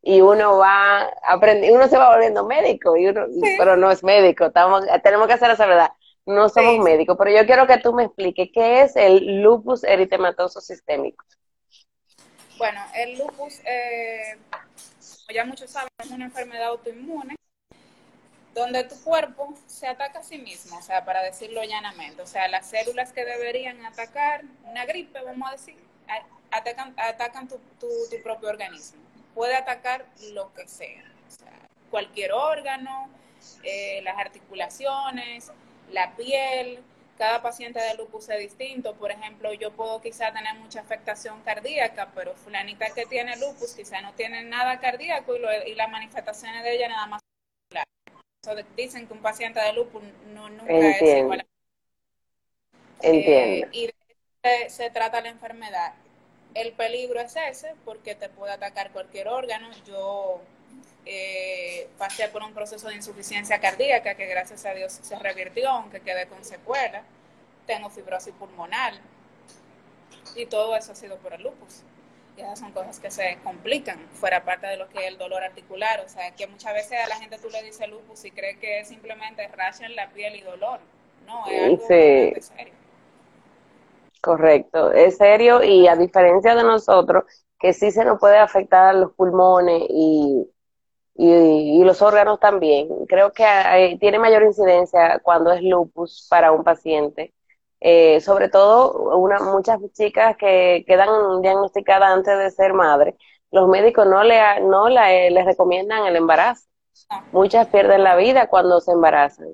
y 0.00 0.20
uno 0.22 0.56
va 0.56 1.02
aprendiendo, 1.22 1.78
uno 1.78 1.88
se 1.88 1.98
va 1.98 2.12
volviendo 2.12 2.46
médico, 2.46 2.96
y 2.96 3.08
uno, 3.08 3.26
pero 3.58 3.76
no 3.76 3.90
es 3.90 4.02
médico, 4.04 4.46
estamos, 4.46 4.86
tenemos 5.02 5.26
que 5.26 5.34
hacer 5.34 5.50
esa 5.50 5.66
verdad, 5.66 5.90
no 6.28 6.48
somos 6.48 6.78
médicos, 6.84 7.16
pero 7.18 7.30
yo 7.30 7.46
quiero 7.46 7.66
que 7.66 7.78
tú 7.78 7.92
me 7.92 8.04
expliques 8.04 8.50
qué 8.52 8.82
es 8.82 8.96
el 8.96 9.42
lupus 9.42 9.82
eritematoso 9.84 10.60
sistémico. 10.60 11.24
Bueno, 12.56 12.80
el 12.94 13.18
lupus, 13.18 13.60
eh, 13.64 14.38
como 14.50 15.34
ya 15.34 15.44
muchos 15.44 15.70
saben, 15.70 15.88
es 15.98 16.10
una 16.10 16.26
enfermedad 16.26 16.68
autoinmune 16.68 17.36
donde 18.54 18.84
tu 18.84 19.00
cuerpo 19.02 19.54
se 19.66 19.86
ataca 19.86 20.18
a 20.18 20.22
sí 20.22 20.38
mismo, 20.38 20.76
o 20.78 20.82
sea, 20.82 21.04
para 21.04 21.22
decirlo 21.22 21.62
llanamente, 21.62 22.22
o 22.22 22.26
sea, 22.26 22.48
las 22.48 22.68
células 22.68 23.12
que 23.12 23.24
deberían 23.24 23.86
atacar 23.86 24.42
una 24.64 24.84
gripe, 24.84 25.20
vamos 25.22 25.48
a 25.48 25.52
decir, 25.52 25.76
atacan, 26.50 26.94
atacan 26.96 27.46
tu, 27.48 27.58
tu, 27.78 27.86
propio 28.22 28.48
organismo. 28.48 29.00
Puede 29.34 29.54
atacar 29.54 30.06
lo 30.32 30.52
que 30.54 30.66
sea, 30.66 31.04
o 31.28 31.30
sea 31.30 31.68
cualquier 31.90 32.32
órgano, 32.32 33.08
eh, 33.62 34.00
las 34.02 34.18
articulaciones, 34.18 35.50
la 35.92 36.14
piel, 36.16 36.80
cada 37.18 37.42
paciente 37.42 37.80
de 37.80 37.94
lupus 37.94 38.28
es 38.28 38.38
distinto. 38.38 38.94
Por 38.94 39.10
ejemplo, 39.10 39.52
yo 39.52 39.72
puedo 39.72 40.00
quizá 40.00 40.32
tener 40.32 40.54
mucha 40.54 40.80
afectación 40.80 41.42
cardíaca, 41.42 42.10
pero 42.14 42.34
fulanita 42.34 42.90
que 42.94 43.06
tiene 43.06 43.36
lupus 43.36 43.74
quizá 43.74 44.00
no 44.00 44.12
tiene 44.14 44.42
nada 44.44 44.78
cardíaco 44.80 45.36
y, 45.36 45.70
y 45.70 45.74
las 45.74 45.90
manifestaciones 45.90 46.62
de 46.62 46.76
ella 46.76 46.88
nada 46.88 47.06
más 47.06 47.20
dicen 48.76 49.06
que 49.06 49.12
un 49.12 49.20
paciente 49.20 49.60
de 49.60 49.72
lupus 49.72 50.02
no, 50.32 50.48
nunca 50.48 50.90
es 50.90 51.02
igual. 51.02 51.46
Entiendo. 53.00 53.66
Eh, 53.66 53.70
y 53.72 53.86
de 53.86 54.70
se 54.70 54.90
trata 54.90 55.20
la 55.20 55.28
enfermedad. 55.28 55.94
El 56.54 56.72
peligro 56.72 57.20
es 57.20 57.36
ese, 57.36 57.74
porque 57.84 58.14
te 58.14 58.28
puede 58.28 58.52
atacar 58.52 58.90
cualquier 58.92 59.28
órgano. 59.28 59.70
Yo 59.86 60.40
eh, 61.08 61.88
pasé 61.98 62.28
por 62.28 62.42
un 62.42 62.54
proceso 62.54 62.88
de 62.88 62.94
insuficiencia 62.94 63.58
cardíaca 63.58 64.14
que 64.14 64.26
gracias 64.26 64.64
a 64.66 64.74
Dios 64.74 64.92
se 65.02 65.18
revirtió, 65.18 65.68
aunque 65.70 66.00
quedé 66.00 66.26
con 66.26 66.44
secuela. 66.44 67.02
Tengo 67.66 67.90
fibrosis 67.90 68.34
pulmonar. 68.34 68.94
Y 70.36 70.46
todo 70.46 70.76
eso 70.76 70.92
ha 70.92 70.94
sido 70.94 71.16
por 71.16 71.32
el 71.32 71.42
lupus 71.42 71.82
esas 72.38 72.58
son 72.58 72.72
cosas 72.72 73.00
que 73.00 73.10
se 73.10 73.38
complican, 73.42 73.98
fuera 74.12 74.44
parte 74.44 74.66
de 74.66 74.76
lo 74.76 74.88
que 74.88 74.98
es 75.00 75.08
el 75.08 75.18
dolor 75.18 75.42
articular. 75.42 76.00
O 76.04 76.08
sea, 76.08 76.30
que 76.34 76.46
muchas 76.46 76.72
veces 76.74 76.98
a 77.04 77.08
la 77.08 77.16
gente 77.16 77.38
tú 77.38 77.48
le 77.50 77.62
dices 77.62 77.88
lupus 77.88 78.24
y 78.24 78.30
cree 78.30 78.58
que 78.58 78.80
es 78.80 78.88
simplemente 78.88 79.46
racha 79.48 79.86
en 79.86 79.96
la 79.96 80.08
piel 80.10 80.36
y 80.36 80.42
dolor. 80.42 80.80
No, 81.26 81.46
es 81.46 81.62
algo 81.62 81.76
sí. 81.88 82.34
serio. 82.40 82.74
Correcto, 84.20 84.92
es 84.92 85.16
serio 85.16 85.62
y 85.62 85.86
a 85.86 85.94
diferencia 85.94 86.54
de 86.54 86.64
nosotros, 86.64 87.24
que 87.58 87.72
sí 87.72 87.90
se 87.90 88.04
nos 88.04 88.18
puede 88.18 88.38
afectar 88.38 88.94
los 88.94 89.12
pulmones 89.12 89.82
y, 89.88 90.48
y, 91.18 91.84
los 91.84 92.00
órganos 92.00 92.40
también. 92.40 92.88
Creo 93.06 93.32
que 93.32 93.98
tiene 94.00 94.18
mayor 94.18 94.42
incidencia 94.44 95.18
cuando 95.20 95.52
es 95.52 95.62
lupus 95.62 96.26
para 96.30 96.52
un 96.52 96.64
paciente 96.64 97.34
eh, 97.80 98.20
sobre 98.20 98.48
todo 98.48 99.16
una, 99.16 99.38
muchas 99.38 99.78
chicas 99.92 100.36
que 100.36 100.84
quedan 100.86 101.42
diagnosticadas 101.42 102.10
antes 102.10 102.36
de 102.36 102.50
ser 102.50 102.72
madre, 102.72 103.16
los 103.52 103.68
médicos 103.68 104.06
no 104.06 104.24
le 104.24 104.60
no 104.62 104.88
la, 104.88 105.12
eh, 105.12 105.30
les 105.30 105.44
recomiendan 105.44 106.04
el 106.06 106.16
embarazo. 106.16 106.66
Muchas 107.30 107.68
pierden 107.68 108.02
la 108.02 108.16
vida 108.16 108.48
cuando 108.48 108.80
se 108.80 108.90
embarazan 108.90 109.48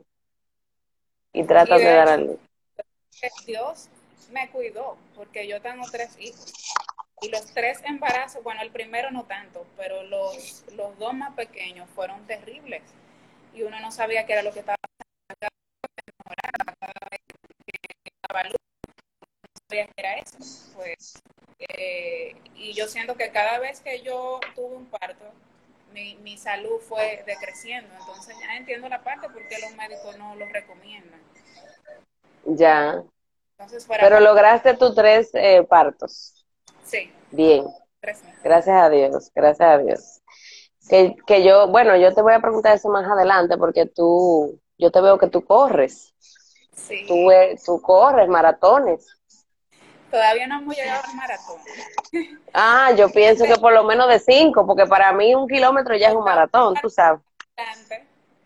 y 1.34 1.44
tratan 1.44 1.78
de, 1.78 1.84
dar 1.84 2.08
a 2.08 2.16
luz. 2.16 2.38
Dios 3.46 3.88
me 4.32 4.50
cuidó 4.50 4.96
porque 5.14 5.46
yo 5.46 5.60
tengo 5.60 5.84
tres 5.92 6.18
hijos 6.18 6.52
y 7.20 7.30
los 7.30 7.46
tres 7.54 7.80
embarazos, 7.84 8.42
bueno, 8.42 8.62
el 8.62 8.70
primero 8.70 9.10
no 9.10 9.24
tanto, 9.24 9.66
pero 9.76 10.02
los, 10.02 10.64
los 10.76 10.98
dos 10.98 11.14
más 11.14 11.34
pequeños 11.34 11.88
fueron 11.94 12.26
terribles 12.26 12.82
y 13.54 13.62
uno 13.62 13.80
no 13.80 13.90
sabía 13.90 14.26
qué 14.26 14.32
era 14.34 14.42
lo 14.42 14.52
que 14.52 14.60
estaba 14.60 14.76
pasando 14.82 15.54
era 19.96 20.14
eso. 20.14 20.38
Pues, 20.74 21.14
eh, 21.58 22.36
y 22.54 22.72
yo 22.74 22.86
siento 22.88 23.14
que 23.16 23.30
cada 23.30 23.58
vez 23.58 23.80
que 23.80 24.02
yo 24.02 24.40
tuve 24.54 24.76
un 24.76 24.86
parto, 24.86 25.24
mi, 25.92 26.16
mi 26.16 26.36
salud 26.36 26.80
fue 26.80 27.22
decreciendo. 27.26 27.92
Entonces 27.98 28.36
ya 28.40 28.56
entiendo 28.56 28.88
la 28.88 29.02
parte 29.02 29.28
porque 29.28 29.58
los 29.60 29.74
médicos 29.76 30.16
no 30.18 30.34
lo 30.36 30.46
recomiendan. 30.46 31.20
Ya. 32.44 33.02
Pero 33.88 34.20
lograste 34.20 34.74
tus 34.74 34.94
tres 34.94 35.30
eh, 35.34 35.64
partos. 35.64 36.43
Sí. 36.84 37.12
Bien. 37.30 37.66
Gracias 38.42 38.76
a 38.76 38.90
Dios, 38.90 39.32
gracias 39.34 39.68
a 39.68 39.78
Dios. 39.78 40.20
Que, 40.88 41.16
que 41.26 41.42
yo, 41.42 41.68
bueno, 41.68 41.96
yo 41.96 42.14
te 42.14 42.20
voy 42.20 42.34
a 42.34 42.40
preguntar 42.40 42.76
eso 42.76 42.90
más 42.90 43.06
adelante 43.10 43.56
porque 43.56 43.86
tú, 43.86 44.60
yo 44.76 44.90
te 44.90 45.00
veo 45.00 45.18
que 45.18 45.28
tú 45.28 45.44
corres. 45.44 46.14
Sí. 46.74 47.04
Tú, 47.08 47.30
tú 47.64 47.80
corres 47.80 48.28
maratones. 48.28 49.06
Todavía 50.10 50.46
no 50.46 50.60
hemos 50.60 50.76
llegado 50.76 51.02
al 51.08 51.16
maratón. 51.16 51.56
Ah, 52.56 52.92
yo 52.96 53.08
pienso 53.10 53.44
que 53.46 53.56
por 53.56 53.72
lo 53.72 53.82
menos 53.82 54.08
de 54.08 54.20
cinco, 54.20 54.64
porque 54.64 54.86
para 54.86 55.12
mí 55.12 55.34
un 55.34 55.48
kilómetro 55.48 55.96
ya 55.96 56.10
es 56.10 56.14
un 56.14 56.22
maratón, 56.22 56.74
tú 56.80 56.88
sabes. 56.88 57.20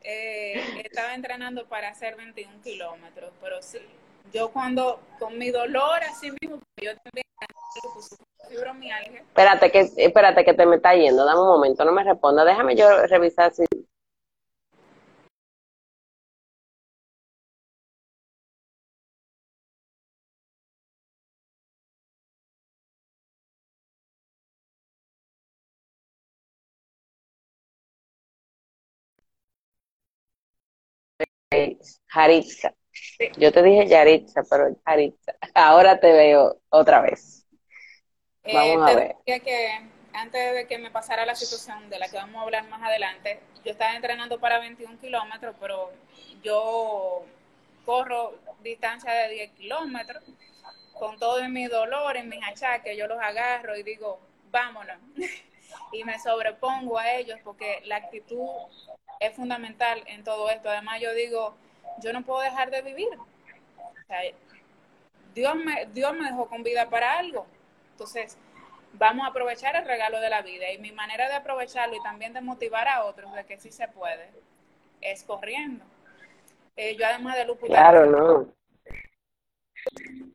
Eh, 0.01 0.81
estaba 0.83 1.15
entrenando 1.15 1.67
para 1.67 1.91
hacer 1.91 2.17
21 2.17 2.63
kilómetros, 2.63 3.31
pero 3.43 3.61
sí, 3.61 3.81
yo 4.33 4.51
cuando, 4.51 5.01
con 5.19 5.39
mi 5.39 5.51
dolor 5.51 6.01
así 6.05 6.31
mismo, 6.41 6.61
yo 6.81 6.93
también 6.97 7.25
fibromialgia. 8.49 9.21
Espérate 9.21 9.71
que, 9.71 9.91
espérate 9.97 10.45
que 10.45 10.55
te 10.55 10.67
me 10.67 10.77
está 10.77 10.95
yendo, 10.95 11.25
dame 11.25 11.41
un 11.41 11.49
momento, 11.49 11.85
no 11.85 11.93
me 11.93 12.05
responda, 12.05 12.45
déjame 12.45 12.77
yo 12.77 13.07
revisar 13.07 13.53
si 13.53 13.65
Jaritza. 32.07 32.75
Yo 33.37 33.53
te 33.53 33.63
dije 33.63 33.87
Yaritza, 33.87 34.43
pero 34.49 34.77
Jaritza. 34.85 35.35
Ahora 35.55 35.99
te 35.99 36.13
veo 36.13 36.61
otra 36.69 37.01
vez. 37.01 37.47
Eh, 38.45 38.55
vamos 38.55 38.91
a 38.91 38.95
ver. 38.95 39.17
que 39.25 39.81
antes 40.13 40.55
de 40.55 40.67
que 40.67 40.79
me 40.79 40.91
pasara 40.91 41.27
la 41.27 41.35
situación 41.35 41.91
de 41.91 41.99
la 41.99 42.09
que 42.09 42.17
vamos 42.17 42.37
a 42.41 42.43
hablar 42.43 42.69
más 42.69 42.83
adelante, 42.83 43.41
yo 43.65 43.73
estaba 43.73 43.95
entrenando 43.95 44.39
para 44.39 44.59
21 44.59 44.99
kilómetros, 45.01 45.57
pero 45.61 45.91
yo 46.43 47.25
corro 47.85 48.35
distancia 48.63 49.13
de 49.13 49.35
10 49.35 49.51
kilómetros 49.53 50.23
con 50.95 51.19
todo 51.19 51.47
mi 51.49 51.67
dolor 51.67 52.17
y 52.17 52.23
mis 52.23 52.43
achaques, 52.45 52.97
yo 52.97 53.07
los 53.07 53.21
agarro 53.21 53.77
y 53.77 53.83
digo, 53.83 54.21
vámonos. 54.51 54.97
y 55.93 56.05
me 56.05 56.19
sobrepongo 56.19 56.99
a 56.99 57.13
ellos 57.15 57.39
porque 57.45 57.81
la 57.85 57.97
actitud 57.97 58.49
es 59.21 59.35
fundamental 59.35 60.03
en 60.07 60.25
todo 60.25 60.51
esto. 60.51 60.69
Además, 60.69 61.01
yo 61.01 61.13
digo, 61.15 61.57
yo 62.03 62.13
no 62.13 62.23
puedo 62.23 62.41
dejar 62.41 62.71
de 62.71 62.83
vivir. 62.83 63.09
Dios, 65.35 65.55
me, 65.57 65.87
Dios 65.87 66.13
me 66.15 66.27
dejó 66.27 66.49
con 66.49 66.63
vida 66.63 66.89
para 66.89 67.19
algo. 67.19 67.47
Entonces, 67.93 68.37
vamos 68.95 69.27
a 69.27 69.31
aprovechar 69.31 69.77
el 69.77 69.85
regalo 69.85 70.21
de 70.21 70.31
la 70.31 70.43
vida. 70.43 70.71
Y 70.73 70.79
mi 70.79 70.93
manera 70.93 71.29
de 71.29 71.35
aprovecharlo 71.35 71.97
y 71.97 72.03
también 72.03 72.33
de 72.33 72.41
motivar 72.41 72.89
a 72.89 73.05
otros 73.05 73.33
de 73.35 73.45
que 73.45 73.59
sí 73.59 73.71
se 73.71 73.89
puede 73.89 74.31
es 75.01 75.23
corriendo. 75.25 75.85
Eh, 76.77 76.97
yo 76.97 77.07
además 77.07 77.37
de 77.37 77.45
lupus... 77.45 77.69
Claro, 77.69 78.07
no. 78.07 78.55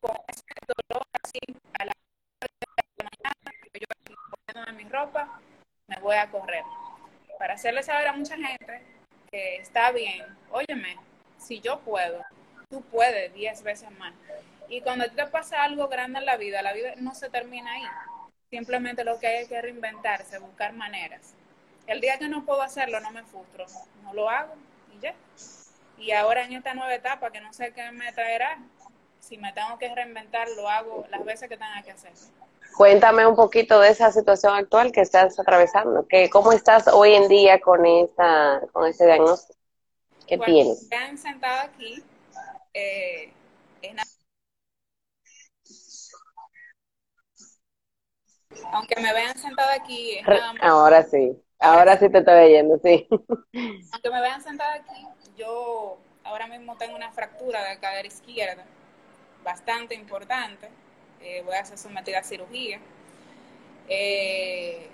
Con 0.00 0.16
ese 0.28 0.42
dolor 0.66 1.06
así 1.22 1.38
a 1.78 1.84
la 1.84 1.92
mañana, 2.98 3.52
yo 3.72 3.86
poniendo 4.46 4.72
mi 4.72 4.88
ropa, 4.90 5.40
me 5.86 5.98
voy 6.00 6.16
a 6.16 6.30
correr 6.30 6.64
para 7.38 7.54
hacerle 7.54 7.82
saber 7.82 8.08
a 8.08 8.12
mucha 8.12 8.36
gente 8.36 8.82
que 9.30 9.56
está 9.56 9.90
bien, 9.92 10.24
óyeme, 10.50 10.96
si 11.44 11.60
yo 11.60 11.78
puedo, 11.80 12.24
tú 12.70 12.82
puedes 12.82 13.32
diez 13.34 13.62
veces 13.62 13.90
más. 13.98 14.14
Y 14.68 14.80
cuando 14.80 15.04
te 15.10 15.26
pasa 15.26 15.62
algo 15.62 15.88
grande 15.88 16.18
en 16.18 16.26
la 16.26 16.36
vida, 16.36 16.62
la 16.62 16.72
vida 16.72 16.94
no 16.96 17.14
se 17.14 17.28
termina 17.28 17.70
ahí. 17.72 17.82
Simplemente 18.50 19.04
lo 19.04 19.18
que 19.18 19.26
hay 19.26 19.42
es 19.42 19.48
que 19.48 19.60
reinventarse, 19.60 20.38
buscar 20.38 20.72
maneras. 20.72 21.34
El 21.86 22.00
día 22.00 22.18
que 22.18 22.28
no 22.28 22.44
puedo 22.44 22.62
hacerlo, 22.62 22.98
no 23.00 23.10
me 23.10 23.22
frustro, 23.24 23.66
no 24.02 24.14
lo 24.14 24.30
hago 24.30 24.54
y 24.96 25.00
ya. 25.00 25.14
Y 25.98 26.12
ahora 26.12 26.44
en 26.44 26.54
esta 26.54 26.74
nueva 26.74 26.94
etapa, 26.94 27.30
que 27.30 27.40
no 27.40 27.52
sé 27.52 27.72
qué 27.72 27.90
me 27.92 28.10
traerá, 28.12 28.58
si 29.20 29.38
me 29.38 29.52
tengo 29.52 29.78
que 29.78 29.94
reinventar, 29.94 30.48
lo 30.56 30.68
hago 30.68 31.06
las 31.10 31.24
veces 31.24 31.48
que 31.48 31.56
tenga 31.56 31.82
que 31.82 31.90
hacer. 31.90 32.12
Cuéntame 32.76 33.26
un 33.26 33.36
poquito 33.36 33.78
de 33.80 33.90
esa 33.90 34.10
situación 34.10 34.54
actual 34.54 34.92
que 34.92 35.00
estás 35.00 35.38
atravesando. 35.38 36.06
Que, 36.08 36.28
¿Cómo 36.28 36.52
estás 36.52 36.88
hoy 36.88 37.14
en 37.14 37.28
día 37.28 37.60
con, 37.60 37.86
esta, 37.86 38.60
con 38.72 38.86
ese 38.88 39.06
diagnóstico 39.06 39.53
que 40.26 40.38
tienes? 40.38 40.88
Me 40.90 40.96
han 40.96 41.18
sentado 41.18 41.62
aquí. 41.62 42.02
Eh, 42.72 43.32
aunque 48.72 49.00
me 49.00 49.12
vean 49.12 49.36
sentado 49.36 49.70
aquí, 49.70 50.18
Ahora 50.60 51.02
sí, 51.04 51.36
ahora 51.58 51.98
sí 51.98 52.08
te 52.10 52.18
estoy 52.18 52.48
viendo, 52.48 52.78
sí. 52.82 53.06
Aunque 53.92 54.10
me 54.10 54.20
vean 54.20 54.42
sentada 54.42 54.74
aquí, 54.74 55.06
yo 55.36 55.98
ahora 56.24 56.46
mismo 56.46 56.76
tengo 56.76 56.96
una 56.96 57.12
fractura 57.12 57.62
de 57.62 57.74
la 57.74 57.80
cadera 57.80 58.08
izquierda 58.08 58.64
bastante 59.42 59.94
importante. 59.94 60.68
Eh, 61.20 61.42
voy 61.44 61.54
a 61.54 61.64
ser 61.64 61.78
sometida 61.78 62.18
a 62.18 62.24
cirugía. 62.24 62.80
Eh, 63.88 64.90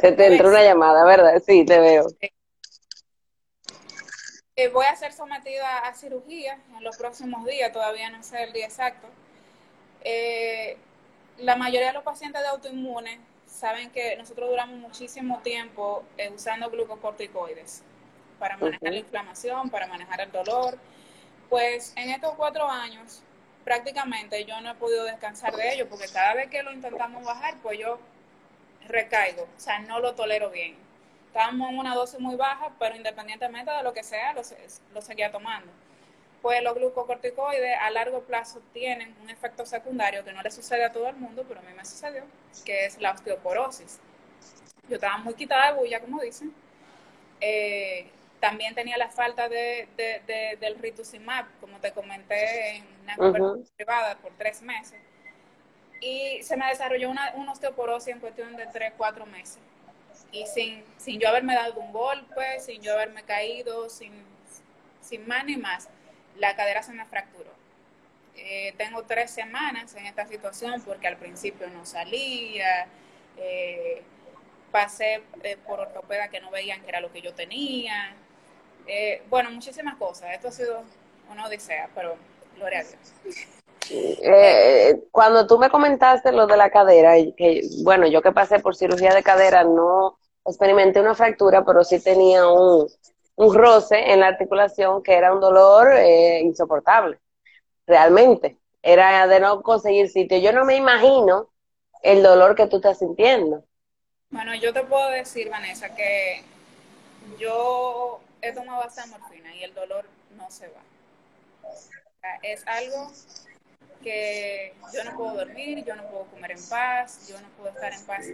Se 0.00 0.12
te 0.12 0.26
entró 0.26 0.48
una 0.48 0.62
llamada, 0.62 1.04
¿verdad? 1.04 1.42
Sí, 1.44 1.64
te 1.64 1.78
veo. 1.78 2.06
Eh, 4.56 4.68
voy 4.68 4.86
a 4.86 4.96
ser 4.96 5.12
sometida 5.12 5.78
a 5.78 5.94
cirugía 5.94 6.58
en 6.76 6.84
los 6.84 6.96
próximos 6.96 7.46
días, 7.46 7.72
todavía 7.72 8.10
no 8.10 8.22
sé 8.22 8.42
el 8.44 8.52
día 8.52 8.66
exacto. 8.66 9.08
Eh, 10.02 10.76
la 11.38 11.56
mayoría 11.56 11.88
de 11.88 11.94
los 11.94 12.02
pacientes 12.02 12.40
de 12.42 12.48
autoinmunes 12.48 13.18
saben 13.46 13.90
que 13.90 14.16
nosotros 14.16 14.48
duramos 14.50 14.76
muchísimo 14.76 15.40
tiempo 15.40 16.04
eh, 16.16 16.30
usando 16.34 16.70
glucocorticoides 16.70 17.82
para 18.38 18.56
manejar 18.56 18.92
la 18.92 18.98
inflamación, 18.98 19.70
para 19.70 19.86
manejar 19.86 20.20
el 20.20 20.32
dolor. 20.32 20.78
Pues 21.48 21.92
en 21.96 22.10
estos 22.10 22.34
cuatro 22.34 22.68
años 22.68 23.22
prácticamente 23.64 24.44
yo 24.44 24.60
no 24.60 24.70
he 24.70 24.74
podido 24.74 25.04
descansar 25.04 25.54
de 25.54 25.74
ello 25.74 25.88
porque 25.88 26.06
cada 26.12 26.34
vez 26.34 26.48
que 26.48 26.62
lo 26.62 26.72
intentamos 26.72 27.24
bajar, 27.24 27.56
pues 27.62 27.78
yo 27.78 27.98
recaigo, 28.90 29.44
o 29.44 29.60
sea, 29.60 29.78
no 29.80 30.00
lo 30.00 30.14
tolero 30.14 30.50
bien 30.50 30.90
estábamos 31.30 31.70
en 31.70 31.78
una 31.78 31.94
dosis 31.94 32.18
muy 32.18 32.34
baja, 32.34 32.72
pero 32.78 32.96
independientemente 32.96 33.70
de 33.70 33.82
lo 33.84 33.92
que 33.92 34.02
sea, 34.02 34.32
lo, 34.34 35.00
seguía 35.00 35.30
tomando. 35.30 35.70
Pues 36.42 36.60
los 36.62 36.74
glucocorticoides 36.74 37.78
a 37.80 37.90
largo 37.90 38.22
plazo 38.22 38.60
tienen 38.72 39.14
un 39.22 39.30
efecto 39.30 39.64
secundario 39.64 40.24
que 40.24 40.32
no 40.32 40.42
le 40.42 40.50
sucede 40.50 40.84
a 40.84 40.90
todo 40.90 41.08
el 41.08 41.16
mundo, 41.16 41.44
pero 41.46 41.60
a 41.60 41.62
mí 41.62 41.72
me 41.76 41.84
sucedió, 41.84 42.24
que 42.64 42.86
es 42.86 43.00
la 43.00 43.12
osteoporosis. 43.12 44.00
Yo 44.88 44.96
estaba 44.96 45.18
muy 45.18 45.34
quitada 45.34 45.72
de 45.72 45.78
bulla, 45.78 46.00
como 46.00 46.20
dicen. 46.20 46.52
Eh, 47.40 48.10
también 48.40 48.74
tenía 48.74 48.96
la 48.96 49.10
falta 49.10 49.48
de, 49.48 49.86
del 50.58 50.78
rituximab, 50.80 51.46
como 51.60 51.78
te 51.78 51.92
comenté 51.92 52.76
en 52.76 52.86
una 53.02 53.16
conversación 53.16 53.68
privada 53.76 54.16
por 54.16 54.32
tres 54.32 54.62
meses. 54.62 54.98
Y 56.00 56.42
se 56.42 56.56
me 56.56 56.66
desarrolló 56.66 57.10
una, 57.10 57.32
osteoporosis 57.50 58.14
en 58.14 58.20
cuestión 58.20 58.56
de 58.56 58.66
tres, 58.66 58.92
cuatro 58.96 59.26
meses 59.26 59.58
y 60.32 60.46
sin, 60.46 60.84
sin 60.96 61.18
yo 61.18 61.28
haberme 61.28 61.54
dado 61.54 61.80
un 61.80 61.92
golpe, 61.92 62.60
sin 62.60 62.80
yo 62.82 62.92
haberme 62.92 63.22
caído, 63.24 63.88
sin, 63.88 64.12
sin 65.00 65.26
más 65.26 65.44
ni 65.44 65.56
más, 65.56 65.88
la 66.36 66.54
cadera 66.56 66.82
se 66.82 66.92
me 66.92 67.04
fracturó. 67.06 67.50
Eh, 68.36 68.74
tengo 68.78 69.02
tres 69.02 69.30
semanas 69.30 69.94
en 69.96 70.06
esta 70.06 70.26
situación 70.26 70.80
porque 70.82 71.08
al 71.08 71.16
principio 71.16 71.68
no 71.68 71.84
salía, 71.84 72.86
eh, 73.36 74.02
pasé 74.70 75.22
eh, 75.42 75.56
por 75.66 75.80
ortopeda 75.80 76.28
que 76.28 76.40
no 76.40 76.50
veían 76.50 76.80
que 76.82 76.88
era 76.88 77.00
lo 77.00 77.12
que 77.12 77.20
yo 77.20 77.34
tenía. 77.34 78.14
bueno, 79.28 79.50
muchísimas 79.50 79.96
cosas. 79.96 80.32
Esto 80.32 80.48
ha 80.48 80.52
sido 80.52 80.84
una 81.30 81.46
odisea, 81.46 81.90
pero 81.94 82.16
gloria 82.56 82.80
a 82.80 82.84
Dios. 82.84 83.59
Eh, 83.92 85.02
cuando 85.10 85.46
tú 85.46 85.58
me 85.58 85.70
comentaste 85.70 86.32
lo 86.32 86.46
de 86.46 86.56
la 86.56 86.70
cadera, 86.70 87.14
que 87.36 87.62
bueno, 87.82 88.06
yo 88.06 88.22
que 88.22 88.32
pasé 88.32 88.60
por 88.60 88.76
cirugía 88.76 89.14
de 89.14 89.22
cadera 89.22 89.64
no 89.64 90.18
experimenté 90.44 91.00
una 91.00 91.14
fractura, 91.14 91.64
pero 91.64 91.82
sí 91.84 92.00
tenía 92.00 92.46
un, 92.48 92.88
roce 93.36 94.12
en 94.12 94.20
la 94.20 94.28
articulación 94.28 95.02
que 95.02 95.14
era 95.14 95.32
un 95.32 95.40
dolor 95.40 95.92
eh, 95.96 96.40
insoportable, 96.40 97.18
realmente. 97.86 98.58
Era 98.82 99.26
de 99.26 99.40
no 99.40 99.62
conseguir 99.62 100.08
sitio. 100.08 100.38
Yo 100.38 100.52
no 100.52 100.64
me 100.64 100.76
imagino 100.76 101.50
el 102.02 102.22
dolor 102.22 102.54
que 102.54 102.66
tú 102.66 102.76
estás 102.76 102.98
sintiendo. 102.98 103.64
Bueno, 104.30 104.54
yo 104.54 104.72
te 104.72 104.82
puedo 104.84 105.08
decir, 105.10 105.50
Vanessa, 105.50 105.94
que 105.94 106.42
yo 107.38 108.20
he 108.42 108.52
tomado 108.52 108.84
esta 108.84 109.06
morfina 109.06 109.54
y 109.54 109.64
el 109.64 109.74
dolor 109.74 110.04
no 110.36 110.50
se 110.50 110.68
va. 110.68 110.80
es 112.42 112.66
algo 112.66 113.10
que 114.02 114.74
yo 114.92 115.04
no 115.04 115.16
puedo 115.16 115.34
dormir, 115.34 115.84
yo 115.84 115.94
no 115.96 116.04
puedo 116.08 116.24
comer 116.26 116.52
en 116.52 116.68
paz, 116.68 117.28
yo 117.28 117.40
no 117.40 117.48
puedo 117.50 117.70
estar 117.70 117.92
en 117.92 118.06
paz 118.06 118.26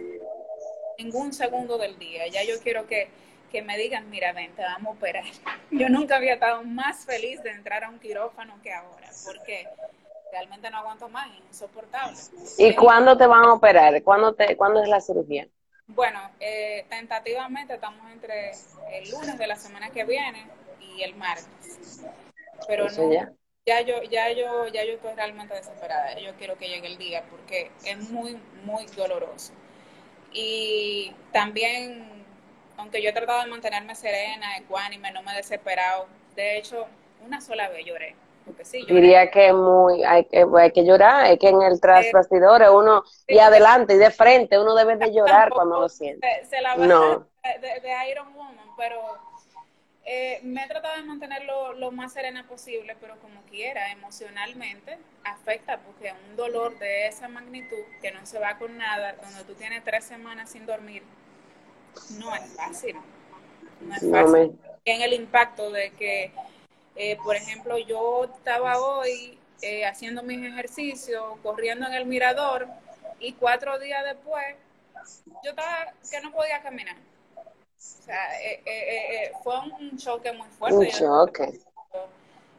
ningún 0.97 1.33
segundo 1.33 1.77
del 1.77 1.97
día. 1.99 2.27
Ya 2.27 2.43
yo 2.43 2.59
quiero 2.61 2.87
que, 2.87 3.09
que 3.51 3.61
me 3.61 3.77
digan, 3.77 4.09
mira, 4.09 4.33
ven, 4.33 4.53
te 4.55 4.63
vamos 4.63 4.95
a 4.95 4.97
operar. 4.97 5.23
Yo 5.71 5.89
nunca 5.89 6.15
había 6.15 6.35
estado 6.35 6.63
más 6.63 7.05
feliz 7.05 7.41
de 7.43 7.51
entrar 7.51 7.83
a 7.83 7.89
un 7.89 7.99
quirófano 7.99 8.59
que 8.63 8.73
ahora, 8.73 9.09
porque 9.25 9.67
realmente 10.31 10.69
no 10.71 10.77
aguanto 10.77 11.07
más, 11.09 11.29
es 11.35 11.43
insoportable. 11.49 12.17
¿Y 12.57 12.73
cuándo 12.75 13.17
te 13.17 13.27
van 13.27 13.45
a 13.45 13.53
operar? 13.53 14.01
¿Cuándo, 14.01 14.33
te, 14.33 14.55
¿cuándo 14.55 14.81
es 14.81 14.89
la 14.89 15.01
cirugía? 15.01 15.47
Bueno, 15.87 16.19
eh, 16.39 16.85
tentativamente 16.89 17.75
estamos 17.75 18.11
entre 18.11 18.51
el 18.91 19.09
lunes 19.11 19.37
de 19.37 19.47
la 19.47 19.55
semana 19.55 19.89
que 19.89 20.03
viene 20.03 20.47
y 20.81 21.03
el 21.03 21.15
martes. 21.15 22.01
Pero 22.67 22.89
no, 22.89 23.13
ya 23.13 23.31
ya 23.67 23.81
yo, 23.81 24.01
ya 24.03 24.31
yo, 24.31 24.67
ya 24.67 24.85
yo 24.85 24.93
estoy 24.93 25.13
realmente 25.13 25.53
desesperada. 25.53 26.17
Yo 26.17 26.33
quiero 26.37 26.57
que 26.57 26.69
llegue 26.69 26.87
el 26.87 26.97
día 26.97 27.23
porque 27.29 27.69
es 27.83 28.09
muy, 28.09 28.39
muy 28.63 28.85
doloroso. 28.95 29.51
Y 30.31 31.13
también, 31.33 32.25
aunque 32.77 33.01
yo 33.01 33.09
he 33.09 33.13
tratado 33.13 33.41
de 33.43 33.47
mantenerme 33.47 33.93
serena, 33.93 34.57
ecuánime, 34.57 35.11
no 35.11 35.21
me 35.21 35.33
he 35.33 35.35
desesperado. 35.35 36.07
De 36.35 36.57
hecho, 36.57 36.87
una 37.25 37.41
sola 37.41 37.67
vez 37.67 37.85
lloré. 37.85 38.15
Porque 38.45 38.63
sí, 38.63 38.85
Diría 38.87 39.29
que 39.29 39.51
muy, 39.51 40.05
hay 40.05 40.23
que, 40.23 40.45
hay 40.57 40.71
que 40.71 40.85
llorar, 40.85 41.25
hay 41.25 41.37
que 41.37 41.49
en 41.49 41.61
el 41.61 41.81
trasbastidor 41.81 42.63
uno, 42.71 43.03
y 43.27 43.39
adelante 43.39 43.95
y 43.95 43.97
de 43.97 44.09
frente, 44.09 44.57
uno 44.57 44.73
debe 44.73 44.95
de 44.95 45.11
llorar 45.13 45.49
cuando 45.49 45.81
lo 45.81 45.89
siente. 45.89 46.25
Se, 46.45 46.61
la 46.61 46.77
no. 46.77 47.27
de, 47.43 47.81
de 47.81 48.09
Iron 48.09 48.33
Woman, 48.33 48.69
pero 48.77 49.26
eh, 50.09 50.39
me 50.41 50.63
he 50.63 50.67
tratado 50.69 50.95
de 50.95 51.03
mantenerlo 51.03 51.73
lo 51.73 51.91
más 51.91 52.13
serena 52.13 52.47
posible, 52.47 52.95
pero 53.01 53.19
como 53.19 53.41
quiera, 53.41 53.91
emocionalmente 53.91 54.97
afecta 55.25 55.79
porque 55.79 56.13
un 56.29 56.37
dolor 56.37 56.79
de 56.79 57.07
esa 57.07 57.27
magnitud 57.27 57.83
que 58.01 58.13
no 58.13 58.25
se 58.25 58.39
va 58.39 58.57
con 58.57 58.77
nada, 58.77 59.15
cuando 59.15 59.43
tú 59.43 59.53
tienes 59.55 59.83
tres 59.83 60.05
semanas 60.05 60.49
sin 60.49 60.65
dormir, 60.65 61.03
no 62.17 62.33
es 62.33 62.55
fácil. 62.55 62.95
No 63.81 63.95
es 63.95 64.09
fácil. 64.09 64.57
En 64.85 65.01
el 65.01 65.11
impacto 65.11 65.71
de 65.71 65.91
que, 65.91 66.31
eh, 66.95 67.17
por 67.21 67.35
ejemplo, 67.35 67.77
yo 67.77 68.31
estaba 68.33 68.79
hoy 68.79 69.37
eh, 69.61 69.85
haciendo 69.85 70.23
mis 70.23 70.41
ejercicios, 70.41 71.37
corriendo 71.43 71.85
en 71.85 71.93
el 71.93 72.05
mirador, 72.05 72.65
y 73.19 73.33
cuatro 73.33 73.77
días 73.77 74.05
después, 74.05 74.55
yo 75.43 75.49
estaba 75.49 75.91
que 76.09 76.21
no 76.21 76.31
podía 76.31 76.61
caminar 76.61 76.95
o 77.99 78.03
sea, 78.03 78.41
eh, 78.41 78.61
eh, 78.65 79.25
eh, 79.25 79.31
fue 79.43 79.59
un 79.59 79.97
choque 79.97 80.31
muy 80.33 80.47
fuerte. 80.49 80.77
Un 80.77 80.87
choque. 80.87 81.59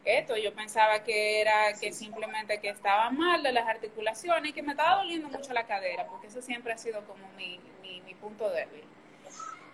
Esto, 0.05 0.35
yo 0.37 0.53
pensaba 0.53 1.03
que 1.03 1.41
era 1.41 1.73
que 1.79 1.91
simplemente 1.91 2.59
que 2.59 2.69
estaba 2.69 3.11
mal 3.11 3.43
de 3.43 3.51
las 3.51 3.67
articulaciones 3.67 4.49
y 4.49 4.53
que 4.53 4.63
me 4.63 4.71
estaba 4.71 5.01
doliendo 5.01 5.27
mucho 5.29 5.53
la 5.53 5.67
cadera, 5.67 6.07
porque 6.07 6.27
eso 6.27 6.41
siempre 6.41 6.73
ha 6.73 6.77
sido 6.77 7.05
como 7.05 7.27
mi, 7.37 7.59
mi, 7.81 8.15
punto 8.15 8.49
débil. 8.49 8.83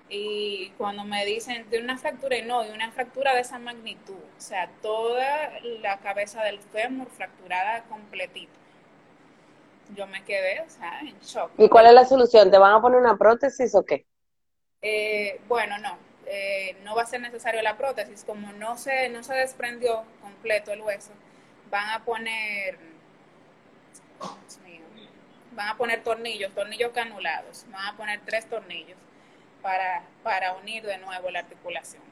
Y 0.10 0.70
cuando 0.78 1.04
me 1.04 1.26
dicen 1.26 1.68
de 1.70 1.80
una 1.80 1.98
fractura, 1.98 2.38
y 2.38 2.44
no, 2.44 2.64
de 2.64 2.74
una 2.74 2.92
fractura 2.92 3.34
de 3.34 3.42
esa 3.42 3.58
magnitud, 3.60 4.14
o 4.14 4.42
sea, 4.42 4.70
toda 4.82 5.60
la 5.82 5.98
cabeza 6.00 6.44
del 6.44 6.60
fémur 6.60 7.10
fracturada 7.10 7.84
completita. 7.84 8.54
Yo 9.96 10.06
me 10.08 10.24
quedé, 10.24 10.62
o 10.62 10.70
sea, 10.70 11.00
en 11.00 11.18
shock. 11.22 11.52
¿Y 11.58 11.70
cuál 11.70 11.88
es 11.88 11.94
la 11.94 12.06
solución? 12.06 12.52
¿Te 12.52 12.58
van 12.58 12.74
a 12.74 12.82
poner 12.82 13.00
una 13.00 13.18
prótesis 13.18 13.74
o 13.74 13.84
qué? 13.84 14.06
Eh, 14.88 15.42
bueno, 15.48 15.80
no, 15.80 15.98
eh, 16.28 16.78
no 16.84 16.96
va 16.96 17.02
a 17.02 17.06
ser 17.08 17.20
necesario 17.20 17.60
la 17.64 17.76
prótesis, 17.76 18.24
como 18.24 18.54
no 18.54 18.78
se, 18.78 19.10
no 19.10 19.24
se 19.24 19.34
desprendió 19.34 20.04
completo 20.22 20.72
el 20.72 20.82
hueso, 20.82 21.10
van 21.72 21.90
a 21.90 22.06
poner, 22.06 22.78
van 25.54 25.70
a 25.70 25.76
poner 25.76 26.04
tornillos, 26.04 26.54
tornillos 26.54 26.92
canulados, 26.92 27.66
van 27.72 27.96
a 27.96 27.98
poner 27.98 28.20
tres 28.26 28.48
tornillos 28.48 28.96
para, 29.64 30.04
para 30.22 30.54
unir 30.54 30.86
de 30.86 31.00
nuevo 31.00 31.32
la 31.32 31.40
articulación. 31.40 32.04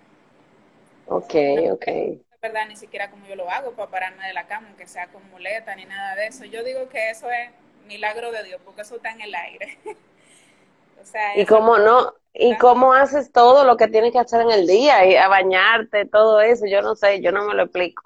Ok, 1.05 1.36
ok. 1.73 1.86
De 1.86 2.23
verdad, 2.41 2.67
ni 2.67 2.75
siquiera 2.75 3.12
como 3.12 3.27
yo 3.27 3.36
lo 3.36 3.51
hago 3.51 3.73
para 3.73 3.91
pararme 3.91 4.25
de 4.25 4.33
la 4.33 4.47
cama, 4.47 4.69
aunque 4.69 4.88
sea 4.88 5.09
con 5.09 5.29
muleta 5.29 5.75
ni 5.75 5.86
nada 5.86 6.15
de 6.15 6.25
eso. 6.25 6.43
Yo 6.45 6.63
digo 6.63 6.89
que 6.89 7.12
eso 7.12 7.29
es 7.29 7.51
milagro 7.86 8.31
de 8.31 8.43
Dios, 8.43 8.59
porque 8.65 8.81
eso 8.81 8.95
está 8.95 9.12
en 9.12 9.21
el 9.21 9.36
aire. 9.36 9.77
O 11.01 11.05
sea, 11.05 11.38
y 11.38 11.45
cómo 11.45 11.77
no, 11.79 12.13
y 12.34 12.58
cómo 12.58 12.93
haces 12.93 13.32
todo 13.32 13.63
lo 13.63 13.78
que 13.78 13.88
tienes 13.88 14.12
que 14.12 14.19
hacer 14.19 14.41
en 14.41 14.52
el 14.52 14.67
día, 14.67 15.06
y 15.06 15.15
a 15.15 15.28
bañarte, 15.28 16.06
todo 16.06 16.41
eso, 16.41 16.65
yo 16.65 16.82
no 16.82 16.96
sé, 16.96 17.22
yo 17.22 17.32
no 17.32 17.46
me 17.46 17.54
lo 17.54 17.63
explico. 17.63 18.04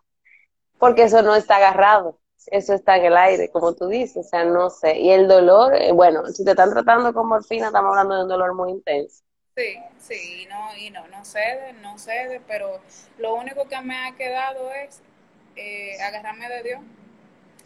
Porque 0.77 1.03
eso 1.03 1.21
no 1.21 1.35
está 1.35 1.57
agarrado, 1.57 2.19
eso 2.47 2.73
está 2.73 2.97
en 2.97 3.05
el 3.05 3.17
aire, 3.17 3.49
como 3.49 3.73
tú 3.73 3.87
dices, 3.87 4.25
o 4.25 4.29
sea, 4.29 4.43
no 4.43 4.69
sé. 4.69 4.97
Y 4.99 5.11
el 5.11 5.27
dolor, 5.27 5.75
eh, 5.75 5.91
bueno, 5.91 6.25
si 6.27 6.43
te 6.43 6.51
están 6.51 6.71
tratando 6.71 7.13
con 7.13 7.27
morfina, 7.27 7.67
estamos 7.67 7.89
hablando 7.89 8.15
de 8.15 8.23
un 8.23 8.29
dolor 8.29 8.53
muy 8.53 8.71
intenso. 8.71 9.23
Sí, 9.55 9.75
sí, 9.97 10.43
y 10.43 10.45
no, 10.45 10.77
y 10.77 10.91
no, 10.91 11.07
no 11.07 11.25
cede, 11.25 11.73
no 11.81 11.97
cede, 11.97 12.41
pero 12.47 12.79
lo 13.17 13.33
único 13.35 13.67
que 13.67 13.81
me 13.81 13.97
ha 14.05 14.15
quedado 14.15 14.71
es 14.71 15.01
eh, 15.55 15.99
agarrarme 15.99 16.47
de 16.47 16.63
Dios, 16.63 16.81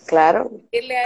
Claro, 0.06 0.50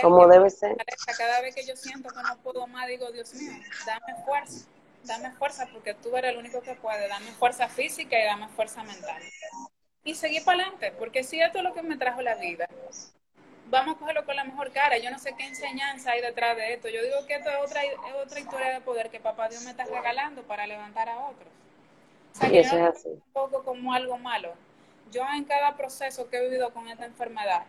como 0.02 0.28
debe 0.28 0.50
ser. 0.50 0.76
Cada 1.18 1.42
vez 1.42 1.56
que 1.56 1.66
yo 1.66 1.76
siento 1.76 2.10
que 2.10 2.22
no 2.22 2.38
puedo 2.42 2.66
más, 2.68 2.88
digo, 2.88 3.12
Dios 3.12 3.34
mío, 3.34 3.52
dame 3.86 4.24
fuerza, 4.26 4.68
dame 5.06 5.32
fuerza 5.32 5.68
porque 5.72 5.94
tú 5.94 6.16
eres 6.16 6.32
el 6.32 6.38
único 6.38 6.62
que 6.62 6.76
puede, 6.76 7.08
dame 7.08 7.32
fuerza 7.32 7.68
física 7.68 8.20
y 8.20 8.26
dame 8.26 8.48
fuerza 8.50 8.84
mental. 8.84 9.22
Y 10.04 10.14
seguir 10.16 10.44
para 10.44 10.62
adelante, 10.62 10.92
porque 10.98 11.24
si 11.24 11.40
esto 11.40 11.60
es 11.60 11.64
lo 11.64 11.74
que 11.74 11.82
me 11.82 11.98
trajo 11.98 12.22
la 12.22 12.36
vida, 12.36 12.68
vamos 13.70 13.96
a 13.96 14.00
cogerlo 14.00 14.26
con 14.26 14.36
la 14.36 14.44
mejor 14.44 14.72
cara. 14.72 14.98
Yo 14.98 15.10
no 15.10 15.20
sé 15.20 15.34
qué 15.36 15.46
enseñanza 15.48 16.12
hay 16.12 16.22
detrás 16.22 16.56
de 16.56 16.74
esto. 16.74 16.90
Yo 16.90 17.02
digo 17.02 17.26
que 17.28 17.36
esto 17.36 17.50
es 17.50 17.58
otra, 17.64 17.84
es 17.84 17.98
otra 18.24 18.40
historia 18.40 18.70
de 18.70 18.82
poder 18.82 19.10
que 19.10 19.20
papá 19.20 19.50
Dios 19.50 19.64
me 19.64 19.72
está 19.72 19.86
regalando 19.86 20.44
para 20.44 20.68
levantar 20.68 21.10
a 21.10 21.18
otros. 21.18 21.50
O 22.34 22.38
sea, 22.38 22.50
eso 22.50 22.78
no 22.78 22.90
es 22.90 22.96
así. 22.96 23.10
veo 23.10 23.22
tampoco 23.34 23.64
como 23.64 23.94
algo 23.94 24.18
malo. 24.18 24.54
Yo 25.12 25.24
en 25.36 25.46
cada 25.46 25.76
proceso 25.78 26.30
que 26.30 26.38
he 26.38 26.44
vivido 26.44 26.72
con 26.72 26.88
esta 26.88 27.06
enfermedad 27.06 27.64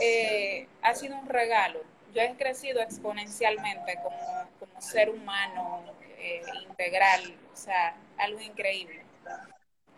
eh, 0.00 0.68
ha 0.82 0.94
sido 0.94 1.16
un 1.16 1.28
regalo. 1.28 1.80
Yo 2.14 2.22
he 2.22 2.34
crecido 2.36 2.80
exponencialmente 2.80 3.98
como, 4.02 4.48
como 4.58 4.80
ser 4.80 5.10
humano 5.10 5.82
integral, 6.68 7.36
o 7.52 7.56
sea, 7.56 7.96
algo 8.18 8.40
increíble. 8.40 9.04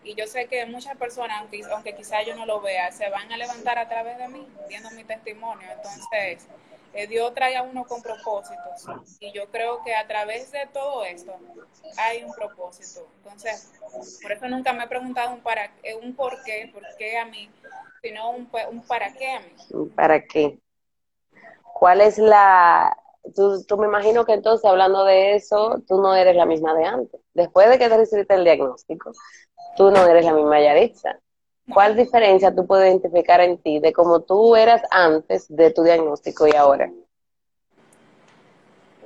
Y 0.04 0.14
yo 0.14 0.26
sé 0.26 0.46
que 0.46 0.64
muchas 0.66 0.96
personas, 0.96 1.40
aunque, 1.40 1.60
aunque 1.70 1.94
quizá 1.94 2.22
yo 2.22 2.34
no 2.34 2.46
lo 2.46 2.60
vea, 2.60 2.90
se 2.92 3.10
van 3.10 3.30
a 3.32 3.36
levantar 3.36 3.78
a 3.78 3.88
través 3.88 4.16
de 4.18 4.28
mí, 4.28 4.46
viendo 4.68 4.90
mi 4.92 5.04
testimonio. 5.04 5.68
Entonces, 5.70 6.46
eh, 6.94 7.06
Dios 7.06 7.34
trae 7.34 7.56
a 7.56 7.62
uno 7.62 7.84
con 7.84 8.00
propósitos. 8.02 8.86
Y 9.20 9.32
yo 9.32 9.50
creo 9.50 9.82
que 9.84 9.94
a 9.94 10.06
través 10.06 10.50
de 10.52 10.66
todo 10.72 11.04
esto 11.04 11.36
hay 11.96 12.24
un 12.24 12.32
propósito. 12.32 13.06
Entonces, 13.18 13.72
por 14.22 14.32
eso 14.32 14.48
nunca 14.48 14.72
me 14.72 14.84
he 14.84 14.88
preguntado 14.88 15.34
un, 15.34 15.40
para, 15.40 15.72
eh, 15.82 15.94
un 15.94 16.14
por 16.14 16.42
qué, 16.44 16.70
por 16.72 16.82
qué 16.96 17.18
a 17.18 17.24
mí, 17.24 17.50
sino 18.02 18.30
un, 18.30 18.48
un 18.70 18.82
para 18.86 19.12
qué 19.12 19.32
a 19.32 19.40
mí. 19.40 19.52
¿Para 19.94 20.24
qué? 20.24 20.58
¿Cuál 21.74 22.00
es 22.00 22.18
la... 22.18 22.96
Tú, 23.34 23.64
tú 23.64 23.76
me 23.76 23.86
imagino 23.86 24.24
que 24.24 24.32
entonces, 24.32 24.64
hablando 24.64 25.04
de 25.04 25.34
eso, 25.34 25.82
tú 25.86 26.00
no 26.00 26.14
eres 26.14 26.36
la 26.36 26.46
misma 26.46 26.74
de 26.74 26.84
antes. 26.84 27.20
Después 27.34 27.68
de 27.68 27.78
que 27.78 27.88
te 27.88 27.96
recibiste 27.96 28.34
el 28.34 28.44
diagnóstico, 28.44 29.12
tú 29.76 29.90
no 29.90 30.06
eres 30.06 30.24
la 30.24 30.32
misma 30.32 30.60
Yaritza. 30.60 31.18
¿Cuál 31.72 31.96
diferencia 31.96 32.54
tú 32.54 32.66
puedes 32.66 32.90
identificar 32.90 33.40
en 33.40 33.58
ti 33.58 33.78
de 33.78 33.92
cómo 33.92 34.20
tú 34.20 34.56
eras 34.56 34.82
antes 34.90 35.46
de 35.48 35.70
tu 35.70 35.82
diagnóstico 35.82 36.46
y 36.46 36.54
ahora? 36.54 36.90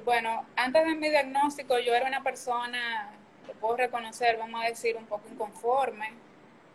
Bueno, 0.05 0.47
antes 0.57 0.85
de 0.85 0.95
mi 0.95 1.11
diagnóstico 1.11 1.79
yo 1.79 1.95
era 1.95 2.07
una 2.07 2.23
persona, 2.23 3.13
lo 3.49 3.55
puedo 3.55 3.77
reconocer, 3.77 4.37
vamos 4.39 4.63
a 4.65 4.69
decir, 4.69 4.97
un 4.97 5.07
poco 5.07 5.29
inconforme. 5.31 6.11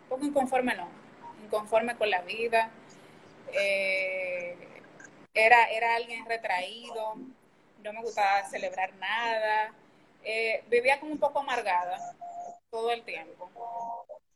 Un 0.02 0.08
poco 0.08 0.24
inconforme 0.24 0.74
no, 0.74 0.88
inconforme 1.44 1.96
con 1.96 2.10
la 2.10 2.22
vida. 2.22 2.70
Eh, 3.52 4.56
era, 5.34 5.64
era 5.70 5.94
alguien 5.96 6.26
retraído, 6.26 7.14
no 7.82 7.92
me 7.92 8.02
gustaba 8.02 8.44
celebrar 8.48 8.92
nada. 8.94 9.72
Eh, 10.24 10.64
vivía 10.68 11.00
como 11.00 11.12
un 11.12 11.18
poco 11.18 11.40
amargada 11.40 11.98
todo 12.70 12.90
el 12.90 13.02
tiempo. 13.04 13.50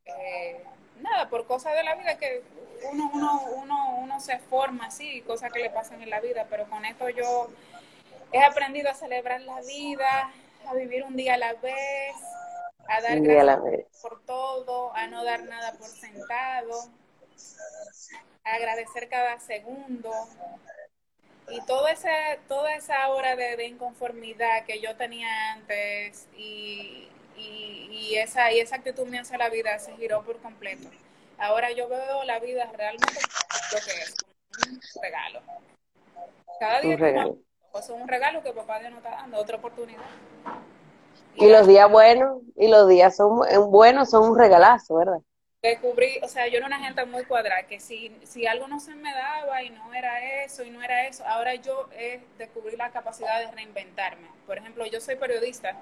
Eh, 0.04 0.64
nada, 1.00 1.28
por 1.28 1.46
cosas 1.46 1.74
de 1.74 1.82
la 1.82 1.94
vida 1.94 2.16
que 2.18 2.42
uno, 2.90 3.10
uno, 3.12 3.42
uno, 3.56 3.96
uno 3.98 4.20
se 4.20 4.38
forma 4.38 4.86
así, 4.86 5.22
cosas 5.22 5.52
que 5.52 5.60
le 5.60 5.70
pasan 5.70 6.02
en 6.02 6.10
la 6.10 6.20
vida, 6.20 6.46
pero 6.48 6.68
con 6.68 6.84
esto 6.84 7.08
yo 7.10 7.50
he 8.32 8.42
aprendido 8.42 8.90
a 8.90 8.94
celebrar 8.94 9.40
la 9.42 9.60
vida, 9.60 10.32
a 10.66 10.74
vivir 10.74 11.04
un 11.04 11.16
día 11.16 11.34
a 11.34 11.38
la 11.38 11.54
vez, 11.54 12.16
a 12.88 13.00
dar 13.00 13.18
a 13.18 13.44
la 13.44 13.56
gracias 13.56 13.62
vez. 13.62 13.86
por 14.00 14.24
todo, 14.24 14.94
a 14.94 15.06
no 15.06 15.24
dar 15.24 15.44
nada 15.44 15.72
por 15.78 15.88
sentado, 15.88 16.88
a 18.44 18.54
agradecer 18.54 19.08
cada 19.08 19.38
segundo. 19.40 20.12
Y 21.52 21.60
todo 21.66 21.86
ese, 21.88 22.08
toda 22.48 22.74
esa 22.74 23.08
hora 23.10 23.36
de, 23.36 23.56
de 23.56 23.66
inconformidad 23.66 24.64
que 24.66 24.80
yo 24.80 24.96
tenía 24.96 25.52
antes 25.52 26.26
y, 26.34 27.08
y, 27.36 27.88
y 27.90 28.16
esa, 28.16 28.50
y 28.52 28.60
esa 28.60 28.76
actitud 28.76 29.06
mía 29.06 29.20
hacia 29.20 29.36
la 29.36 29.50
vida 29.50 29.78
se 29.78 29.92
giró 29.96 30.22
por 30.22 30.38
completo. 30.38 30.88
Ahora 31.38 31.70
yo 31.72 31.88
veo 31.88 32.24
la 32.24 32.38
vida 32.38 32.70
realmente 32.76 33.20
lo 33.72 33.78
que 33.78 33.90
es, 34.02 34.14
un 34.66 34.80
regalo. 35.02 35.40
Cada 36.58 36.80
día 36.80 36.94
Un 36.94 37.00
regalo. 37.00 37.36
pues 37.70 37.84
es 37.84 37.90
un 37.90 38.08
regalo 38.08 38.42
que 38.42 38.52
papá 38.52 38.78
Dios 38.78 38.90
nos 38.92 39.04
está 39.04 39.10
dando, 39.10 39.38
otra 39.38 39.56
oportunidad. 39.56 40.00
Y 41.34 41.48
los 41.50 41.66
días 41.66 41.90
buenos, 41.90 42.42
y 42.56 42.68
los 42.68 42.88
días 42.88 43.16
son 43.16 43.40
buenos 43.70 44.10
son 44.10 44.30
un 44.30 44.38
regalazo, 44.38 44.94
¿verdad? 44.96 45.20
Descubrí, 45.72 46.18
o 46.22 46.28
sea, 46.28 46.48
yo 46.48 46.58
era 46.58 46.66
una 46.66 46.80
gente 46.80 47.04
muy 47.04 47.24
cuadrada, 47.24 47.62
que 47.68 47.78
si, 47.78 48.12
si 48.24 48.48
algo 48.48 48.66
no 48.66 48.80
se 48.80 48.96
me 48.96 49.12
daba 49.12 49.62
y 49.62 49.70
no 49.70 49.94
era 49.94 50.42
eso 50.42 50.64
y 50.64 50.70
no 50.70 50.82
era 50.82 51.06
eso, 51.06 51.24
ahora 51.24 51.54
yo 51.54 51.88
eh, 51.92 52.20
descubrí 52.36 52.76
la 52.76 52.90
capacidad 52.90 53.38
de 53.38 53.52
reinventarme. 53.52 54.26
Por 54.44 54.58
ejemplo, 54.58 54.84
yo 54.86 55.00
soy 55.00 55.14
periodista 55.14 55.76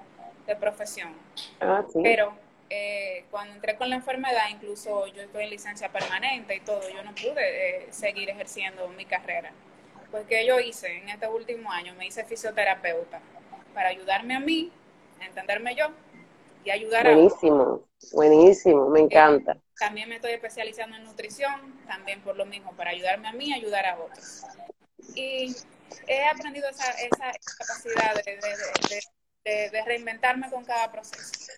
de 0.45 0.55
profesión, 0.55 1.15
Ah, 1.59 1.83
sí. 1.91 1.99
pero 2.03 2.31
eh, 2.69 3.25
cuando 3.31 3.55
entré 3.55 3.75
con 3.75 3.89
la 3.89 3.95
enfermedad, 3.95 4.49
incluso 4.51 5.07
yo 5.07 5.23
estoy 5.23 5.45
en 5.45 5.49
licencia 5.49 5.89
permanente 5.89 6.55
y 6.55 6.59
todo, 6.59 6.87
yo 6.87 7.01
no 7.01 7.15
pude 7.15 7.85
eh, 7.85 7.87
seguir 7.91 8.29
ejerciendo 8.29 8.87
mi 8.89 9.05
carrera. 9.05 9.51
Pues, 10.11 10.27
¿qué 10.27 10.45
yo 10.45 10.59
hice 10.59 10.95
en 10.97 11.09
este 11.09 11.27
último 11.27 11.71
año? 11.71 11.95
Me 11.95 12.05
hice 12.05 12.23
fisioterapeuta 12.23 13.19
para 13.73 13.89
ayudarme 13.89 14.35
a 14.35 14.39
mí, 14.39 14.71
a 15.19 15.25
entenderme 15.25 15.73
yo 15.73 15.87
y 16.63 16.69
ayudar 16.69 17.07
a 17.07 17.17
otros. 17.17 17.41
Buenísimo, 17.41 17.87
buenísimo, 18.11 18.89
me 18.89 18.99
encanta. 19.01 19.57
También 19.77 20.09
me 20.09 20.15
estoy 20.15 20.31
especializando 20.31 20.95
en 20.95 21.03
nutrición, 21.03 21.81
también 21.87 22.21
por 22.21 22.35
lo 22.35 22.45
mismo, 22.45 22.73
para 22.73 22.91
ayudarme 22.91 23.27
a 23.27 23.33
mí 23.33 23.49
y 23.49 23.53
ayudar 23.53 23.85
a 23.85 23.99
otros. 23.99 24.43
Y 25.15 25.55
he 26.07 26.25
aprendido 26.25 26.69
esa, 26.69 26.91
esa 26.91 27.31
capacidad 27.57 28.13
de, 28.23 28.35
de, 28.35 28.41
de, 28.89 29.01
de, 29.43 29.69
de 29.71 29.85
reinventarme 29.85 30.49
con 30.49 30.63
cada 30.65 30.91
proceso. 30.91 31.51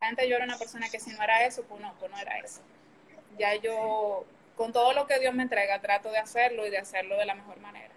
Antes 0.00 0.28
yo 0.28 0.36
era 0.36 0.44
una 0.44 0.58
persona 0.58 0.88
que 0.90 1.00
si 1.00 1.10
no 1.10 1.22
era 1.22 1.44
eso, 1.44 1.64
pues 1.64 1.80
no, 1.80 1.94
pues 1.98 2.10
no 2.10 2.18
era 2.18 2.38
eso. 2.38 2.60
Ya 3.38 3.54
yo, 3.56 4.24
con 4.56 4.72
todo 4.72 4.92
lo 4.92 5.06
que 5.06 5.18
Dios 5.18 5.34
me 5.34 5.42
entrega, 5.42 5.80
trato 5.80 6.10
de 6.10 6.18
hacerlo 6.18 6.66
y 6.66 6.70
de 6.70 6.78
hacerlo 6.78 7.16
de 7.16 7.26
la 7.26 7.34
mejor 7.34 7.58
manera. 7.60 7.93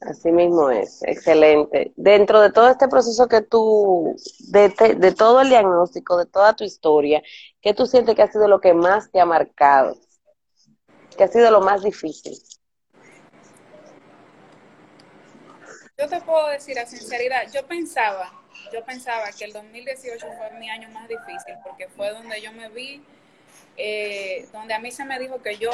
Así 0.00 0.30
mismo 0.32 0.70
es, 0.70 1.02
excelente. 1.04 1.92
Dentro 1.96 2.40
de 2.40 2.52
todo 2.52 2.68
este 2.68 2.88
proceso 2.88 3.26
que 3.26 3.40
tú, 3.40 4.14
de, 4.48 4.68
te- 4.68 4.94
de 4.96 5.12
todo 5.12 5.40
el 5.40 5.48
diagnóstico, 5.48 6.18
de 6.18 6.26
toda 6.26 6.54
tu 6.54 6.64
historia, 6.64 7.22
¿qué 7.62 7.72
tú 7.72 7.86
sientes 7.86 8.14
que 8.14 8.22
ha 8.22 8.30
sido 8.30 8.46
lo 8.48 8.60
que 8.60 8.74
más 8.74 9.10
te 9.10 9.20
ha 9.20 9.24
marcado? 9.26 9.96
¿Qué 11.16 11.24
ha 11.24 11.28
sido 11.28 11.50
lo 11.50 11.60
más 11.60 11.82
difícil? 11.82 12.36
Yo 15.96 16.08
te 16.08 16.20
puedo 16.20 16.48
decir 16.48 16.78
a 16.78 16.86
sinceridad, 16.86 17.50
yo 17.52 17.66
pensaba, 17.66 18.32
yo 18.72 18.84
pensaba 18.84 19.30
que 19.32 19.44
el 19.44 19.52
2018 19.52 20.26
fue 20.36 20.50
mi 20.58 20.68
año 20.68 20.88
más 20.90 21.08
difícil 21.08 21.54
porque 21.64 21.88
fue 21.88 22.10
donde 22.10 22.42
yo 22.42 22.52
me 22.52 22.68
vi, 22.68 23.04
eh, 23.76 24.46
donde 24.52 24.74
a 24.74 24.78
mí 24.80 24.90
se 24.90 25.04
me 25.04 25.18
dijo 25.18 25.40
que 25.40 25.56
yo 25.56 25.70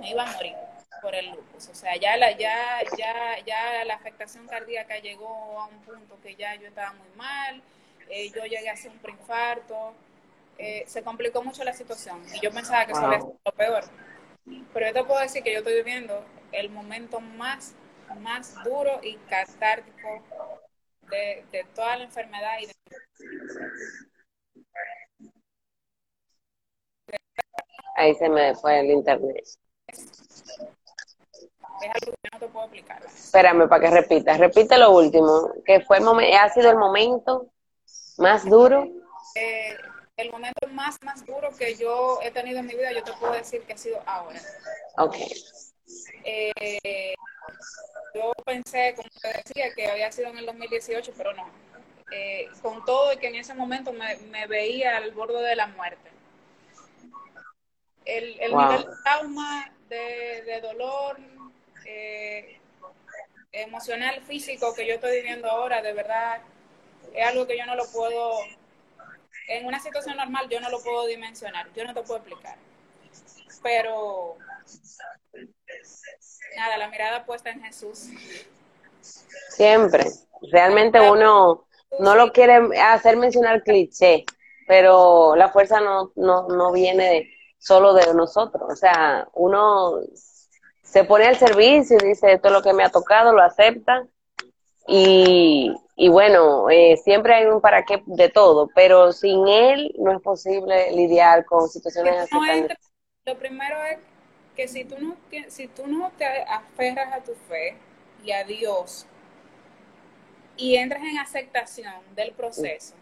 me 0.00 0.10
iba 0.10 0.24
a 0.24 0.32
morir 0.32 0.54
por 1.00 1.14
el 1.14 1.30
lupus. 1.30 1.68
O 1.68 1.74
sea, 1.74 1.96
ya 1.96 2.16
la, 2.16 2.32
ya, 2.36 2.80
ya, 2.96 3.38
ya 3.46 3.84
la 3.84 3.94
afectación 3.94 4.46
cardíaca 4.48 4.98
llegó 4.98 5.60
a 5.60 5.66
un 5.66 5.80
punto 5.82 6.18
que 6.22 6.36
ya 6.36 6.54
yo 6.56 6.68
estaba 6.68 6.92
muy 6.94 7.08
mal, 7.16 7.62
eh, 8.10 8.30
yo 8.30 8.44
llegué 8.44 8.68
a 8.68 8.72
hacer 8.74 8.90
un 8.90 8.98
preinfarto, 8.98 9.94
eh, 10.58 10.84
se 10.86 11.02
complicó 11.02 11.42
mucho 11.42 11.64
la 11.64 11.72
situación 11.72 12.22
y 12.34 12.40
yo 12.40 12.52
pensaba 12.52 12.86
que 12.86 12.92
eso 12.92 13.02
Wow. 13.02 13.06
había 13.06 13.20
sido 13.20 13.38
lo 13.44 13.52
peor. 13.52 13.84
Pero 14.72 14.86
yo 14.86 14.92
te 14.94 15.04
puedo 15.04 15.20
decir 15.20 15.42
que 15.42 15.52
yo 15.52 15.58
estoy 15.58 15.74
viviendo 15.74 16.24
el 16.52 16.70
momento 16.70 17.20
más, 17.20 17.74
más 18.20 18.62
duro 18.64 19.00
y 19.02 19.16
catártico 19.28 20.22
de, 21.10 21.44
de 21.52 21.64
toda 21.74 21.96
la 21.96 22.04
enfermedad 22.04 22.58
y 22.60 22.66
de 22.66 22.72
Ahí 27.96 28.14
se 28.16 28.28
me 28.28 28.52
fue 28.56 28.80
el 28.80 28.86
internet. 28.90 29.44
Es 31.80 31.88
algo 31.88 32.16
que 32.22 32.28
no 32.32 32.38
te 32.38 32.46
puedo 32.48 32.64
explicar. 32.66 33.02
Espérame 33.04 33.68
para 33.68 33.80
que 33.80 33.90
repitas. 33.90 34.38
Repite 34.38 34.78
lo 34.78 34.90
último, 34.92 35.52
que 35.64 35.80
fue 35.80 35.98
el 35.98 36.04
momen- 36.04 36.34
ha 36.36 36.48
sido 36.50 36.70
el 36.70 36.76
momento 36.76 37.50
más 38.18 38.48
duro. 38.48 38.86
Eh, 39.34 39.76
el 40.16 40.30
momento 40.30 40.66
más, 40.68 40.96
más 41.02 41.24
duro 41.24 41.50
que 41.56 41.76
yo 41.76 42.20
he 42.22 42.30
tenido 42.30 42.58
en 42.58 42.66
mi 42.66 42.74
vida, 42.74 42.92
yo 42.92 43.02
te 43.02 43.12
puedo 43.14 43.32
decir 43.32 43.62
que 43.62 43.72
ha 43.72 43.78
sido 43.78 44.02
ahora. 44.06 44.40
Ok. 44.98 45.16
Eh, 46.24 47.14
yo 48.14 48.32
pensé, 48.44 48.94
como 48.96 49.08
te 49.20 49.28
decía, 49.28 49.74
que 49.74 49.86
había 49.86 50.12
sido 50.12 50.28
en 50.28 50.38
el 50.38 50.46
2018, 50.46 51.12
pero 51.16 51.32
no. 51.32 51.48
Eh, 52.12 52.48
con 52.60 52.84
todo 52.84 53.12
y 53.12 53.18
que 53.18 53.28
en 53.28 53.36
ese 53.36 53.54
momento 53.54 53.92
me, 53.92 54.46
veía 54.48 54.96
al 54.96 55.12
borde 55.12 55.40
de 55.42 55.56
la 55.56 55.68
muerte. 55.68 56.10
El, 58.04 58.36
nivel 58.38 58.84
de 58.84 58.88
trauma, 59.04 59.72
de, 59.88 60.60
dolor 60.60 61.18
eh, 61.84 62.60
emocional, 63.52 64.20
físico 64.22 64.74
que 64.74 64.86
yo 64.86 64.94
estoy 64.94 65.16
viviendo 65.16 65.48
ahora, 65.50 65.82
de 65.82 65.92
verdad, 65.92 66.40
es 67.14 67.26
algo 67.26 67.46
que 67.46 67.58
yo 67.58 67.66
no 67.66 67.74
lo 67.74 67.84
puedo, 67.90 68.38
en 69.48 69.66
una 69.66 69.80
situación 69.80 70.16
normal 70.16 70.48
yo 70.48 70.60
no 70.60 70.70
lo 70.70 70.80
puedo 70.82 71.06
dimensionar, 71.06 71.72
yo 71.74 71.84
no 71.84 71.94
te 71.94 72.02
puedo 72.02 72.18
explicar. 72.18 72.56
Pero 73.62 74.36
nada, 76.56 76.78
la 76.78 76.88
mirada 76.88 77.24
puesta 77.24 77.50
en 77.50 77.62
Jesús. 77.62 78.08
Siempre. 79.50 80.04
Realmente 80.52 81.00
uno 81.00 81.66
no 81.98 82.14
lo 82.14 82.32
quiere 82.32 82.60
hacer 82.80 83.16
mencionar 83.16 83.62
cliché, 83.62 84.24
pero 84.66 85.36
la 85.36 85.48
fuerza 85.50 85.80
no, 85.80 86.12
no, 86.16 86.48
no 86.48 86.72
viene 86.72 87.30
solo 87.58 87.92
de 87.92 88.14
nosotros. 88.14 88.62
O 88.70 88.76
sea, 88.76 89.28
uno 89.34 90.00
se 90.90 91.04
pone 91.04 91.26
al 91.26 91.36
servicio 91.36 91.96
y 92.00 92.08
dice, 92.08 92.32
esto 92.32 92.48
es 92.48 92.54
lo 92.54 92.62
que 92.62 92.72
me 92.72 92.82
ha 92.82 92.90
tocado, 92.90 93.32
lo 93.32 93.42
acepta. 93.42 94.04
Y, 94.88 95.72
y 95.94 96.08
bueno, 96.08 96.68
eh, 96.68 96.96
siempre 96.96 97.32
hay 97.34 97.46
un 97.46 97.60
para 97.60 97.84
qué 97.84 98.02
de 98.06 98.28
todo, 98.28 98.68
pero 98.74 99.12
sin 99.12 99.46
él 99.46 99.94
no 99.98 100.10
es 100.10 100.20
posible 100.20 100.90
lidiar 100.90 101.44
con 101.44 101.68
situaciones 101.68 102.16
así. 102.16 102.34
lo 103.24 103.38
primero 103.38 103.76
es 103.84 103.98
que 104.56 104.66
si 104.66 104.84
tú 104.84 104.96
no, 104.98 105.16
si 105.48 105.68
tú 105.68 105.86
no 105.86 106.10
te 106.18 106.24
aferras 106.42 107.12
a 107.12 107.22
tu 107.22 107.34
fe 107.34 107.76
y 108.24 108.32
a 108.32 108.42
Dios 108.42 109.06
y 110.56 110.74
entras 110.74 111.02
en 111.04 111.18
aceptación 111.18 112.02
del 112.16 112.32
proceso, 112.32 112.94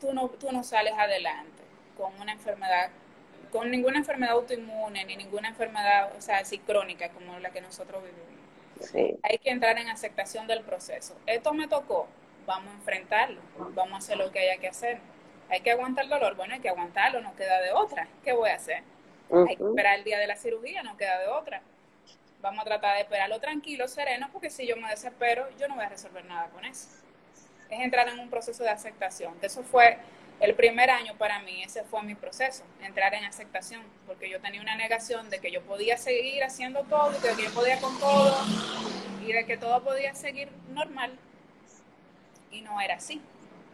tú 0.00 0.12
no, 0.12 0.28
tú 0.28 0.52
no 0.52 0.62
sales 0.62 0.92
adelante 0.96 1.62
con 1.96 2.12
una 2.20 2.32
enfermedad, 2.32 2.90
con 3.52 3.70
ninguna 3.70 3.98
enfermedad 3.98 4.32
autoinmune, 4.32 5.04
ni 5.04 5.16
ninguna 5.16 5.48
enfermedad, 5.48 6.10
o 6.16 6.20
sea, 6.20 6.38
así 6.38 6.58
crónica 6.58 7.10
como 7.10 7.38
la 7.38 7.50
que 7.50 7.60
nosotros 7.60 8.02
vivimos. 8.02 9.20
Hay 9.22 9.38
que 9.38 9.50
entrar 9.50 9.78
en 9.78 9.88
aceptación 9.88 10.46
del 10.46 10.62
proceso. 10.62 11.14
Esto 11.26 11.52
me 11.52 11.68
tocó, 11.68 12.08
vamos 12.46 12.72
a 12.72 12.76
enfrentarlo, 12.78 13.40
vamos 13.74 13.92
a 13.92 13.96
hacer 13.98 14.16
lo 14.16 14.32
que 14.32 14.40
haya 14.40 14.58
que 14.58 14.68
hacer. 14.68 14.98
Hay 15.50 15.60
que 15.60 15.70
aguantar 15.70 16.04
el 16.04 16.10
dolor, 16.10 16.34
bueno, 16.34 16.54
hay 16.54 16.60
que 16.60 16.70
aguantarlo, 16.70 17.20
no 17.20 17.36
queda 17.36 17.60
de 17.60 17.72
otra. 17.72 18.08
¿Qué 18.24 18.32
voy 18.32 18.48
a 18.48 18.54
hacer? 18.54 18.82
Hay 19.48 19.56
que 19.56 19.62
esperar 19.62 19.98
el 19.98 20.04
día 20.04 20.18
de 20.18 20.26
la 20.26 20.36
cirugía, 20.36 20.82
no 20.82 20.96
queda 20.96 21.18
de 21.18 21.28
otra. 21.28 21.60
Vamos 22.40 22.62
a 22.62 22.64
tratar 22.64 22.96
de 22.96 23.02
esperarlo 23.02 23.38
tranquilo, 23.38 23.86
sereno, 23.86 24.30
porque 24.32 24.50
si 24.50 24.66
yo 24.66 24.76
me 24.76 24.88
desespero, 24.88 25.46
yo 25.58 25.68
no 25.68 25.76
voy 25.76 25.84
a 25.84 25.90
resolver 25.90 26.24
nada 26.24 26.48
con 26.48 26.64
eso. 26.64 26.88
Es 27.70 27.80
entrar 27.80 28.08
en 28.08 28.18
un 28.18 28.30
proceso 28.30 28.64
de 28.64 28.70
aceptación. 28.70 29.34
Eso 29.42 29.62
fue 29.62 29.98
el 30.42 30.54
primer 30.54 30.90
año 30.90 31.16
para 31.16 31.38
mí, 31.40 31.62
ese 31.62 31.84
fue 31.84 32.02
mi 32.02 32.14
proceso, 32.14 32.64
entrar 32.82 33.14
en 33.14 33.24
aceptación, 33.24 33.82
porque 34.06 34.28
yo 34.28 34.40
tenía 34.40 34.60
una 34.60 34.76
negación 34.76 35.30
de 35.30 35.38
que 35.40 35.50
yo 35.50 35.62
podía 35.62 35.96
seguir 35.96 36.44
haciendo 36.44 36.82
todo, 36.84 37.10
de 37.10 37.34
que 37.34 37.44
yo 37.44 37.50
podía 37.54 37.80
con 37.80 37.98
todo 37.98 38.36
y 39.26 39.32
de 39.32 39.46
que 39.46 39.56
todo 39.56 39.82
podía 39.82 40.14
seguir 40.14 40.50
normal. 40.68 41.18
Y 42.50 42.60
no 42.60 42.80
era 42.80 42.96
así 42.96 43.22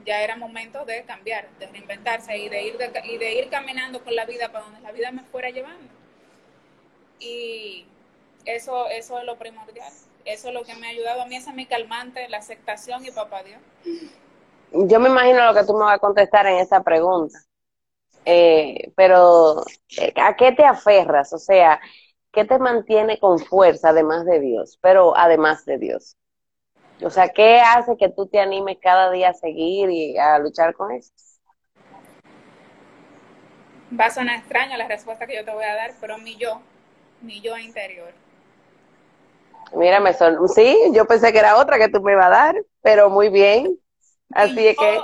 ya 0.08 0.22
era 0.22 0.36
momento 0.36 0.84
de 0.86 1.02
cambiar, 1.02 1.48
de 1.58 1.66
reinventarse 1.66 2.36
y 2.36 2.48
de 2.48 2.62
ir, 2.62 2.76
y 3.04 3.18
de 3.18 3.34
ir 3.34 3.50
caminando 3.50 4.02
con 4.02 4.16
la 4.16 4.24
vida 4.24 4.50
para 4.50 4.64
donde 4.64 4.80
la 4.80 4.90
vida 4.90 5.10
me 5.10 5.22
fuera 5.24 5.50
llevando. 5.50 5.92
Y 7.20 7.84
eso, 8.46 8.88
eso 8.88 9.18
es 9.18 9.24
lo 9.24 9.36
primordial. 9.38 9.92
Eso 10.24 10.48
es 10.48 10.54
lo 10.54 10.64
que 10.64 10.74
me 10.76 10.86
ha 10.86 10.90
ayudado 10.90 11.22
a 11.22 11.26
mí, 11.26 11.36
esa 11.36 11.50
es 11.50 11.56
mi 11.56 11.66
calmante, 11.66 12.28
la 12.28 12.38
aceptación 12.38 13.04
y 13.04 13.10
papá 13.10 13.42
Dios. 13.42 13.60
Yo 14.72 15.00
me 15.00 15.08
imagino 15.08 15.44
lo 15.44 15.54
que 15.54 15.64
tú 15.64 15.72
me 15.72 15.84
vas 15.84 15.96
a 15.96 15.98
contestar 15.98 16.46
en 16.46 16.58
esa 16.58 16.82
pregunta. 16.82 17.38
Eh, 18.24 18.92
pero, 18.96 19.64
eh, 19.98 20.12
¿a 20.16 20.36
qué 20.36 20.52
te 20.52 20.64
aferras? 20.64 21.32
O 21.32 21.38
sea, 21.38 21.80
¿qué 22.32 22.44
te 22.44 22.58
mantiene 22.58 23.18
con 23.18 23.38
fuerza 23.38 23.90
además 23.90 24.26
de 24.26 24.40
Dios? 24.40 24.78
Pero 24.82 25.16
además 25.16 25.64
de 25.64 25.78
Dios. 25.78 26.16
O 27.02 27.10
sea, 27.10 27.28
¿qué 27.30 27.60
hace 27.60 27.96
que 27.96 28.10
tú 28.10 28.26
te 28.26 28.40
animes 28.40 28.78
cada 28.82 29.10
día 29.10 29.30
a 29.30 29.34
seguir 29.34 29.88
y 29.90 30.18
a 30.18 30.38
luchar 30.38 30.74
con 30.74 30.92
eso? 30.92 31.12
Va 33.98 34.06
a 34.06 34.10
sonar 34.10 34.38
extraña 34.38 34.76
la 34.76 34.88
respuesta 34.88 35.26
que 35.26 35.36
yo 35.36 35.44
te 35.44 35.52
voy 35.52 35.64
a 35.64 35.74
dar, 35.74 35.92
pero 36.00 36.18
mi 36.18 36.36
yo, 36.36 36.60
mi 37.22 37.40
yo 37.40 37.56
interior. 37.56 38.12
Mira, 39.74 40.00
me 40.00 40.12
son... 40.12 40.48
sí, 40.48 40.76
yo 40.92 41.06
pensé 41.06 41.32
que 41.32 41.38
era 41.38 41.56
otra 41.56 41.78
que 41.78 41.88
tú 41.88 42.02
me 42.02 42.12
ibas 42.12 42.26
a 42.26 42.30
dar, 42.30 42.56
pero 42.82 43.08
muy 43.08 43.28
bien. 43.28 43.78
Así 44.30 44.66
es 44.66 44.76
que... 44.76 45.00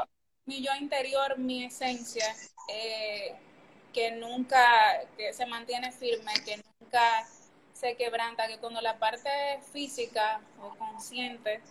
Mi 0.46 0.62
yo 0.62 0.72
interior, 0.78 1.38
mi 1.38 1.64
esencia, 1.64 2.26
eh, 2.68 3.34
que 3.94 4.12
nunca, 4.12 4.60
que 5.16 5.32
se 5.32 5.46
mantiene 5.46 5.90
firme, 5.90 6.32
que 6.44 6.62
nunca 6.80 7.26
se 7.72 7.96
quebranta, 7.96 8.46
que 8.46 8.58
cuando 8.58 8.82
la 8.82 8.98
parte 8.98 9.30
física 9.72 10.40
o 10.60 10.74
consciente 10.76 11.62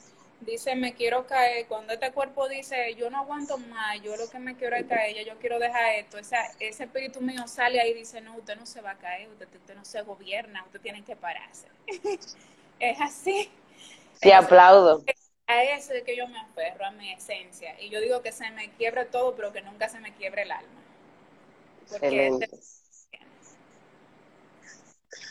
dice 0.45 0.75
me 0.75 0.93
quiero 0.93 1.25
caer, 1.25 1.67
cuando 1.67 1.93
este 1.93 2.11
cuerpo 2.11 2.47
dice 2.47 2.95
yo 2.95 3.09
no 3.09 3.19
aguanto 3.19 3.57
más, 3.57 4.01
yo 4.01 4.15
lo 4.15 4.29
que 4.29 4.39
me 4.39 4.55
quiero 4.55 4.75
es 4.75 4.85
caer, 4.85 5.25
yo 5.25 5.37
quiero 5.39 5.59
dejar 5.59 5.95
esto, 5.95 6.17
ese 6.17 6.83
espíritu 6.83 7.21
mío 7.21 7.47
sale 7.47 7.79
ahí 7.79 7.91
y 7.91 7.93
dice 7.93 8.21
no, 8.21 8.35
usted 8.35 8.55
no 8.57 8.65
se 8.65 8.81
va 8.81 8.91
a 8.91 8.97
caer, 8.97 9.29
usted, 9.29 9.47
no 9.75 9.85
se 9.85 10.01
gobierna, 10.01 10.63
usted 10.65 10.81
tiene 10.81 11.03
que 11.03 11.15
pararse. 11.15 11.67
es 12.79 13.01
así. 13.01 13.49
Sí, 14.21 14.31
aplaudo. 14.31 15.03
A 15.47 15.63
eso 15.63 15.93
es 15.93 16.03
que 16.03 16.15
yo 16.15 16.27
me 16.27 16.39
aferro, 16.39 16.85
a 16.85 16.91
mi 16.91 17.11
esencia. 17.11 17.79
Y 17.81 17.89
yo 17.89 17.99
digo 17.99 18.21
que 18.21 18.31
se 18.31 18.49
me 18.51 18.71
quiebre 18.71 19.05
todo, 19.05 19.35
pero 19.35 19.51
que 19.51 19.61
nunca 19.61 19.89
se 19.89 19.99
me 19.99 20.13
quiebre 20.13 20.43
el 20.43 20.51
alma. 20.51 20.81
Excelente. 21.81 22.49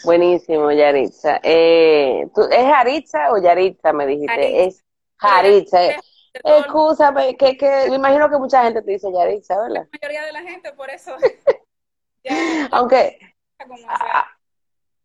Buenísimo, 0.05 0.71
Yaritza. 0.73 1.41
Eh, 1.43 2.27
¿Es 2.51 2.65
Yaritza 2.65 3.33
o 3.33 3.39
Yaritza, 3.39 3.93
me 3.93 4.07
dijiste? 4.07 4.65
Es 4.65 4.85
Yaritza. 5.23 5.85
Eh, 5.85 6.01
Escúchame, 6.45 7.37
que, 7.37 7.57
que 7.57 7.87
me 7.91 7.97
imagino 7.97 8.29
que 8.29 8.39
mucha 8.39 8.65
gente 8.65 8.83
te 8.83 8.93
dice 8.93 9.13
Yaritza, 9.13 9.61
¿verdad? 9.61 9.87
La 9.93 9.99
mayoría 10.01 10.25
de 10.25 10.33
la 10.33 10.43
gente, 10.43 10.73
por 10.73 10.91
eso. 10.91 11.17
Aunque... 12.73 13.19
Ah, 13.87 14.27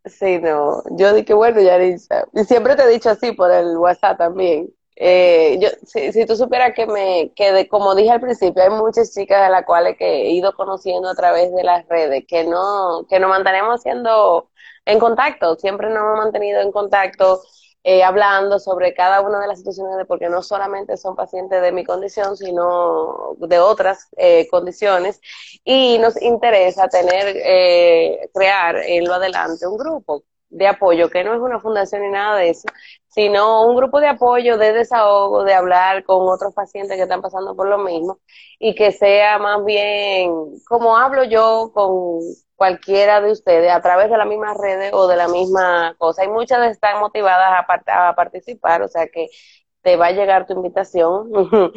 sí, 0.05 0.39
no. 0.39 0.83
Yo 0.91 1.13
dije, 1.13 1.33
bueno, 1.33 1.61
Yaritza. 1.61 2.25
Y 2.33 2.43
siempre 2.43 2.75
te 2.75 2.83
he 2.83 2.87
dicho 2.87 3.09
así 3.09 3.31
por 3.33 3.51
el 3.51 3.77
WhatsApp 3.77 4.17
también. 4.17 4.73
Eh, 4.99 5.59
yo, 5.61 5.69
si, 5.85 6.11
si, 6.11 6.25
tú 6.25 6.35
supieras 6.35 6.73
que 6.75 6.87
me, 6.87 7.31
como 7.69 7.93
dije 7.93 8.09
al 8.09 8.19
principio, 8.19 8.63
hay 8.63 8.71
muchas 8.71 9.13
chicas 9.13 9.43
de 9.43 9.51
las 9.51 9.63
cuales 9.63 9.95
que 9.95 10.23
he 10.23 10.31
ido 10.31 10.53
conociendo 10.55 11.07
a 11.07 11.15
través 11.15 11.53
de 11.53 11.63
las 11.63 11.87
redes, 11.87 12.25
que 12.27 12.43
no, 12.45 13.05
que 13.07 13.19
nos 13.19 13.29
mantenemos 13.29 13.81
siendo 13.83 14.49
en 14.85 14.99
contacto, 14.99 15.55
siempre 15.57 15.89
nos 15.89 15.99
hemos 15.99 16.17
mantenido 16.17 16.61
en 16.61 16.71
contacto, 16.71 17.41
eh, 17.83 18.03
hablando 18.03 18.59
sobre 18.59 18.93
cada 18.95 19.21
una 19.21 19.39
de 19.39 19.47
las 19.47 19.59
situaciones, 19.59 20.05
porque 20.07 20.29
no 20.29 20.41
solamente 20.41 20.97
son 20.97 21.15
pacientes 21.15 21.61
de 21.61 21.71
mi 21.71 21.85
condición, 21.85 22.35
sino 22.35 23.35
de 23.37 23.59
otras 23.59 24.07
eh, 24.17 24.47
condiciones, 24.49 25.21
y 25.63 25.99
nos 25.99 26.19
interesa 26.21 26.87
tener, 26.89 27.35
eh, 27.37 28.29
crear 28.33 28.77
en 28.77 29.05
lo 29.05 29.13
adelante 29.13 29.67
un 29.67 29.77
grupo 29.77 30.23
de 30.49 30.67
apoyo, 30.67 31.09
que 31.09 31.23
no 31.23 31.33
es 31.33 31.39
una 31.41 31.59
fundación 31.59 32.01
ni 32.03 32.09
nada 32.09 32.37
de 32.37 32.49
eso, 32.49 32.67
sino 33.07 33.67
un 33.67 33.75
grupo 33.75 33.99
de 33.99 34.07
apoyo, 34.07 34.57
de 34.57 34.73
desahogo, 34.73 35.43
de 35.43 35.53
hablar 35.53 36.03
con 36.03 36.27
otros 36.29 36.53
pacientes 36.53 36.95
que 36.97 37.03
están 37.03 37.21
pasando 37.21 37.55
por 37.55 37.67
lo 37.67 37.77
mismo 37.79 38.19
y 38.59 38.75
que 38.75 38.91
sea 38.91 39.39
más 39.39 39.63
bien 39.65 40.31
como 40.67 40.97
hablo 40.97 41.23
yo 41.23 41.71
con 41.73 42.19
cualquiera 42.55 43.21
de 43.21 43.31
ustedes 43.31 43.71
a 43.71 43.81
través 43.81 44.09
de 44.09 44.17
la 44.17 44.25
misma 44.25 44.53
red 44.55 44.91
o 44.93 45.07
de 45.07 45.15
la 45.15 45.27
misma 45.27 45.95
cosa. 45.99 46.23
Y 46.25 46.27
muchas 46.27 46.71
están 46.71 46.99
motivadas 46.99 47.65
a, 47.87 48.09
a 48.09 48.15
participar, 48.15 48.81
o 48.81 48.87
sea 48.87 49.07
que 49.07 49.27
te 49.87 49.95
va 49.95 50.07
a 50.07 50.11
llegar 50.11 50.45
tu 50.45 50.51
invitación. 50.51 51.31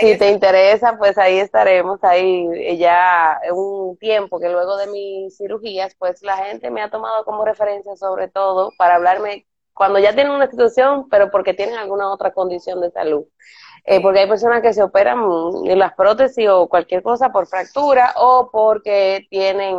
si 0.00 0.18
te 0.18 0.30
interesa, 0.30 0.98
pues 0.98 1.16
ahí 1.16 1.38
estaremos, 1.38 2.04
ahí 2.04 2.76
ya 2.76 3.40
un 3.50 3.96
tiempo 3.96 4.38
que 4.38 4.50
luego 4.50 4.76
de 4.76 4.88
mis 4.88 5.38
cirugías, 5.38 5.94
pues 5.98 6.22
la 6.22 6.36
gente 6.36 6.70
me 6.70 6.82
ha 6.82 6.90
tomado 6.90 7.24
como 7.24 7.46
referencia 7.46 7.96
sobre 7.96 8.28
todo 8.28 8.72
para 8.76 8.96
hablarme 8.96 9.46
cuando 9.72 9.98
ya 9.98 10.14
tienen 10.14 10.34
una 10.34 10.50
situación, 10.50 11.08
pero 11.08 11.30
porque 11.30 11.54
tienen 11.54 11.76
alguna 11.76 12.12
otra 12.12 12.34
condición 12.34 12.82
de 12.82 12.90
salud. 12.90 13.24
Eh, 13.86 14.02
porque 14.02 14.20
hay 14.20 14.28
personas 14.28 14.60
que 14.60 14.74
se 14.74 14.82
operan 14.82 15.18
en 15.64 15.78
las 15.78 15.94
prótesis 15.94 16.46
o 16.50 16.68
cualquier 16.68 17.02
cosa 17.02 17.32
por 17.32 17.46
fractura 17.46 18.12
o 18.16 18.50
porque 18.52 19.26
tienen 19.30 19.78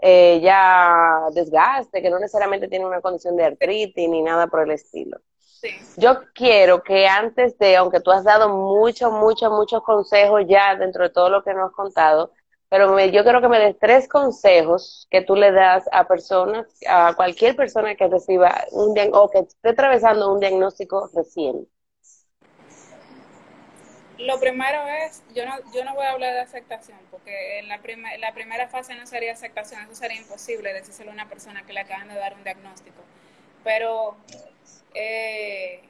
eh, 0.00 0.40
ya 0.42 1.26
desgaste, 1.32 2.02
que 2.02 2.10
no 2.10 2.18
necesariamente 2.18 2.68
tienen 2.68 2.88
una 2.88 3.00
condición 3.00 3.36
de 3.36 3.44
artritis 3.44 4.08
ni 4.08 4.22
nada 4.22 4.46
por 4.46 4.62
el 4.62 4.70
estilo. 4.72 5.18
Yo 5.96 6.20
quiero 6.34 6.82
que 6.82 7.08
antes 7.08 7.58
de, 7.58 7.76
aunque 7.76 8.00
tú 8.00 8.10
has 8.10 8.24
dado 8.24 8.48
muchos, 8.50 9.10
muchos, 9.10 9.50
muchos 9.50 9.82
consejos 9.82 10.42
ya 10.46 10.76
dentro 10.76 11.04
de 11.04 11.10
todo 11.10 11.30
lo 11.30 11.42
que 11.42 11.54
nos 11.54 11.70
has 11.70 11.74
contado, 11.74 12.32
pero 12.68 12.98
yo 13.06 13.22
quiero 13.22 13.40
que 13.40 13.48
me 13.48 13.58
des 13.58 13.78
tres 13.78 14.08
consejos 14.08 15.06
que 15.10 15.22
tú 15.22 15.34
le 15.36 15.52
das 15.52 15.88
a 15.92 16.06
personas, 16.06 16.66
a 16.88 17.14
cualquier 17.14 17.56
persona 17.56 17.94
que 17.94 18.08
reciba 18.08 18.64
un 18.72 18.94
o 19.12 19.30
que 19.30 19.40
esté 19.40 19.70
atravesando 19.70 20.32
un 20.32 20.40
diagnóstico 20.40 21.08
reciente. 21.14 21.70
Lo 24.18 24.40
primero 24.40 24.86
es, 24.88 25.22
yo 25.34 25.44
no, 25.44 25.56
yo 25.74 25.84
no 25.84 25.94
voy 25.94 26.06
a 26.06 26.12
hablar 26.12 26.32
de 26.32 26.40
aceptación, 26.40 26.98
porque 27.10 27.58
en 27.58 27.68
la, 27.68 27.80
la 28.18 28.32
primera 28.32 28.66
fase 28.66 28.94
no 28.94 29.06
sería 29.06 29.32
aceptación, 29.32 29.82
eso 29.82 29.94
sería 29.94 30.16
imposible 30.16 30.72
decírselo 30.72 31.10
a 31.10 31.14
una 31.14 31.28
persona 31.28 31.66
que 31.66 31.74
le 31.74 31.80
acaban 31.80 32.08
de 32.08 32.14
dar 32.14 32.32
un 32.34 32.42
diagnóstico. 32.42 32.96
Pero 33.62 34.16
eh, 34.94 35.82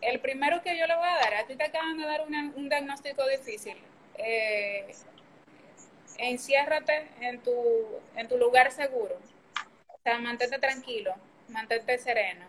el 0.00 0.20
primero 0.20 0.62
que 0.62 0.78
yo 0.78 0.86
le 0.86 0.96
voy 0.96 1.06
a 1.06 1.16
dar, 1.16 1.34
a 1.34 1.46
ti 1.46 1.54
te 1.54 1.64
acaban 1.64 1.98
de 1.98 2.04
dar 2.04 2.22
un 2.22 2.68
diagnóstico 2.70 3.26
difícil, 3.28 3.76
eh, 4.16 4.90
enciérrate 6.16 7.06
en 7.20 7.38
tu, 7.42 7.52
en 8.16 8.28
tu 8.28 8.38
lugar 8.38 8.72
seguro, 8.72 9.14
o 9.88 9.98
sea, 10.02 10.18
mantente 10.18 10.58
tranquilo, 10.58 11.14
mantente 11.48 11.98
sereno, 11.98 12.46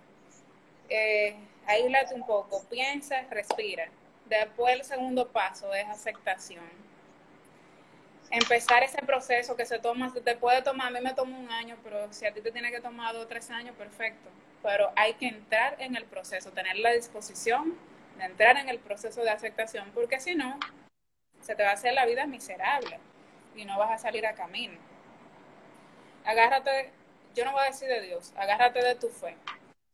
eh, 0.87 1.35
aíslate 1.67 2.15
un 2.15 2.25
poco, 2.25 2.63
piensa, 2.69 3.21
respira 3.29 3.89
Después 4.25 4.73
el 4.73 4.83
segundo 4.83 5.27
paso 5.27 5.73
es 5.73 5.85
aceptación. 5.87 6.63
Empezar 8.31 8.83
ese 8.83 8.99
proceso 8.99 9.55
que 9.55 9.65
se 9.65 9.77
toma, 9.79 10.11
te 10.11 10.35
puede 10.35 10.61
tomar, 10.61 10.87
a 10.87 10.91
mí 10.91 10.99
me 11.01 11.13
toma 11.13 11.37
un 11.37 11.51
año, 11.51 11.77
pero 11.83 12.11
si 12.11 12.25
a 12.25 12.33
ti 12.33 12.41
te 12.41 12.51
tiene 12.51 12.71
que 12.71 12.81
tomar 12.81 13.13
dos 13.13 13.25
o 13.25 13.27
tres 13.27 13.51
años, 13.51 13.75
perfecto. 13.75 14.29
Pero 14.63 14.91
hay 14.95 15.13
que 15.15 15.27
entrar 15.27 15.75
en 15.79 15.95
el 15.95 16.05
proceso, 16.05 16.51
tener 16.51 16.77
la 16.77 16.91
disposición 16.91 17.77
de 18.17 18.23
entrar 18.25 18.57
en 18.57 18.69
el 18.69 18.79
proceso 18.79 19.21
de 19.21 19.29
aceptación, 19.29 19.91
porque 19.93 20.19
si 20.19 20.35
no, 20.35 20.57
se 21.41 21.55
te 21.55 21.63
va 21.63 21.71
a 21.71 21.73
hacer 21.73 21.93
la 21.93 22.05
vida 22.05 22.25
miserable 22.25 22.99
y 23.55 23.65
no 23.65 23.77
vas 23.77 23.91
a 23.91 23.97
salir 23.97 24.25
a 24.25 24.33
camino. 24.33 24.79
Agárrate, 26.25 26.91
yo 27.35 27.45
no 27.45 27.51
voy 27.51 27.63
a 27.63 27.65
decir 27.65 27.89
de 27.89 28.01
Dios, 28.01 28.33
agárrate 28.35 28.83
de 28.83 28.95
tu 28.95 29.09
fe. 29.09 29.35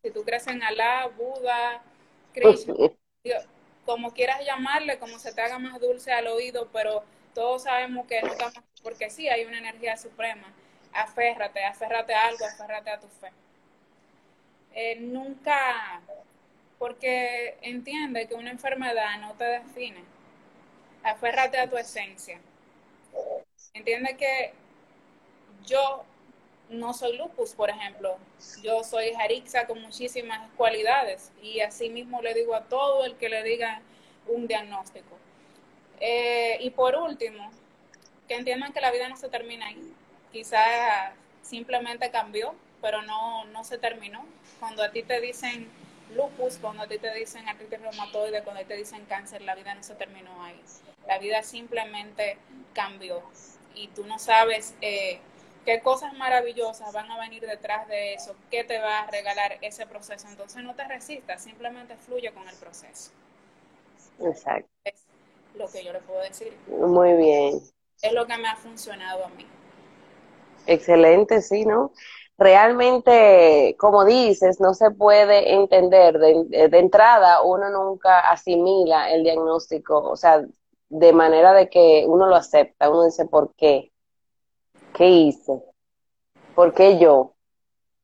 Si 0.02 0.12
tú 0.12 0.24
crees 0.24 0.48
en 0.48 0.64
Alá, 0.64 1.08
Buda, 1.08 1.82
Krishna, 2.34 2.74
como 3.90 4.14
quieras 4.14 4.46
llamarle, 4.46 5.00
como 5.00 5.18
se 5.18 5.34
te 5.34 5.42
haga 5.42 5.58
más 5.58 5.82
dulce 5.82 6.12
al 6.12 6.28
oído, 6.28 6.70
pero 6.72 7.04
todos 7.34 7.64
sabemos 7.64 8.06
que 8.06 8.22
no 8.22 8.28
estamos, 8.28 8.54
porque 8.84 9.10
sí 9.10 9.28
hay 9.28 9.46
una 9.46 9.58
energía 9.58 9.98
suprema. 9.98 10.54
Aférrate, 10.94 11.66
aférrate 11.66 12.14
a 12.14 12.28
algo, 12.28 12.46
aférrate 12.46 12.92
a 12.92 13.00
tu 13.00 13.08
fe. 13.08 13.32
Eh, 14.76 14.98
nunca, 15.00 16.02
porque 16.78 17.58
entiende 17.64 18.28
que 18.28 18.36
una 18.36 18.52
enfermedad 18.52 19.20
no 19.22 19.34
te 19.34 19.46
define. 19.46 20.04
Aférrate 21.02 21.58
a 21.58 21.68
tu 21.68 21.76
esencia. 21.76 22.40
Entiende 23.74 24.18
que 24.18 24.54
yo 25.66 26.06
no 26.70 26.94
soy 26.94 27.18
lupus, 27.18 27.54
por 27.54 27.70
ejemplo. 27.70 28.18
Yo 28.64 28.84
soy 28.84 29.14
jarixa 29.14 29.68
con 29.68 29.82
muchísimas 29.82 30.50
cualidades 30.56 31.32
y 31.42 31.62
así 31.62 31.90
mismo 31.90 32.22
le 32.22 32.34
digo 32.34 32.56
a 32.56 32.64
todo 32.66 33.06
el 33.06 33.16
que 33.16 33.30
le 33.30 33.44
diga 33.44 33.82
un 34.28 34.48
diagnóstico. 34.48 35.18
Eh, 36.00 36.58
y 36.62 36.70
por 36.70 36.96
último, 36.96 37.52
que 38.28 38.36
entiendan 38.36 38.72
que 38.72 38.82
la 38.82 38.92
vida 38.92 39.10
no 39.10 39.18
se 39.18 39.30
termina 39.30 39.68
ahí. 39.68 39.94
Quizás 40.32 41.14
simplemente 41.42 42.12
cambió, 42.12 42.54
pero 42.82 43.02
no, 43.02 43.46
no 43.46 43.64
se 43.64 43.78
terminó. 43.78 44.26
Cuando 44.60 44.84
a 44.84 44.92
ti 44.92 45.04
te 45.04 45.20
dicen 45.20 45.68
lupus, 46.16 46.58
cuando 46.58 46.84
a 46.84 46.88
ti 46.88 46.98
te 47.00 47.14
dicen 47.14 47.48
artritis 47.48 47.82
reumatoide, 47.82 48.44
cuando 48.44 48.62
a 48.62 48.64
ti 48.64 48.70
te 48.70 48.78
dicen 48.78 49.06
cáncer, 49.06 49.42
la 49.42 49.56
vida 49.56 49.74
no 49.74 49.84
se 49.84 49.96
terminó 49.96 50.44
ahí. 50.44 50.62
La 51.08 51.18
vida 51.18 51.42
simplemente 51.44 52.38
cambió 52.74 53.24
y 53.74 53.88
tú 53.90 54.06
no 54.06 54.20
sabes 54.20 54.76
eh, 54.82 55.20
qué 55.70 55.82
cosas 55.82 56.14
maravillosas 56.14 56.92
van 56.92 57.12
a 57.12 57.20
venir 57.20 57.46
detrás 57.46 57.88
de 57.88 58.16
eso, 58.16 58.36
qué 58.50 58.64
te 58.64 58.80
va 58.80 59.02
a 59.02 59.12
regalar 59.12 59.60
ese 59.62 59.86
proceso. 59.86 60.28
Entonces 60.28 60.64
no 60.64 60.74
te 60.74 60.84
resistas, 60.88 61.44
simplemente 61.44 61.96
fluye 61.96 62.34
con 62.34 62.50
el 62.50 62.56
proceso. 62.56 63.12
Exacto. 64.20 64.68
Es 64.84 65.06
lo 65.54 65.68
que 65.68 65.86
yo 65.86 65.94
le 65.94 66.00
puedo 66.00 66.22
decir. 66.22 66.58
Muy 66.68 67.14
bien. 67.14 67.62
Es 68.02 68.14
lo 68.14 68.26
que 68.26 68.36
me 68.38 68.48
ha 68.48 68.56
funcionado 68.56 69.26
a 69.26 69.30
mí. 69.30 69.46
Excelente, 70.66 71.40
sí, 71.44 71.68
¿no? 71.68 71.92
Realmente, 72.40 73.76
como 73.78 74.06
dices, 74.06 74.60
no 74.60 74.74
se 74.74 74.90
puede 74.90 75.54
entender 75.54 76.18
de, 76.18 76.68
de 76.68 76.80
entrada, 76.80 77.44
uno 77.44 77.70
nunca 77.70 78.32
asimila 78.32 79.12
el 79.12 79.22
diagnóstico, 79.22 80.00
o 80.00 80.16
sea, 80.16 80.44
de 80.88 81.14
manera 81.14 81.54
de 81.54 81.70
que 81.70 82.06
uno 82.08 82.26
lo 82.26 82.36
acepta, 82.36 82.90
uno 82.90 83.06
dice, 83.06 83.26
¿por 83.26 83.54
qué? 83.54 83.92
¿Qué 84.94 85.08
hice? 85.08 85.62
¿Por 86.56 86.74
qué 86.74 86.98
yo? 86.98 87.34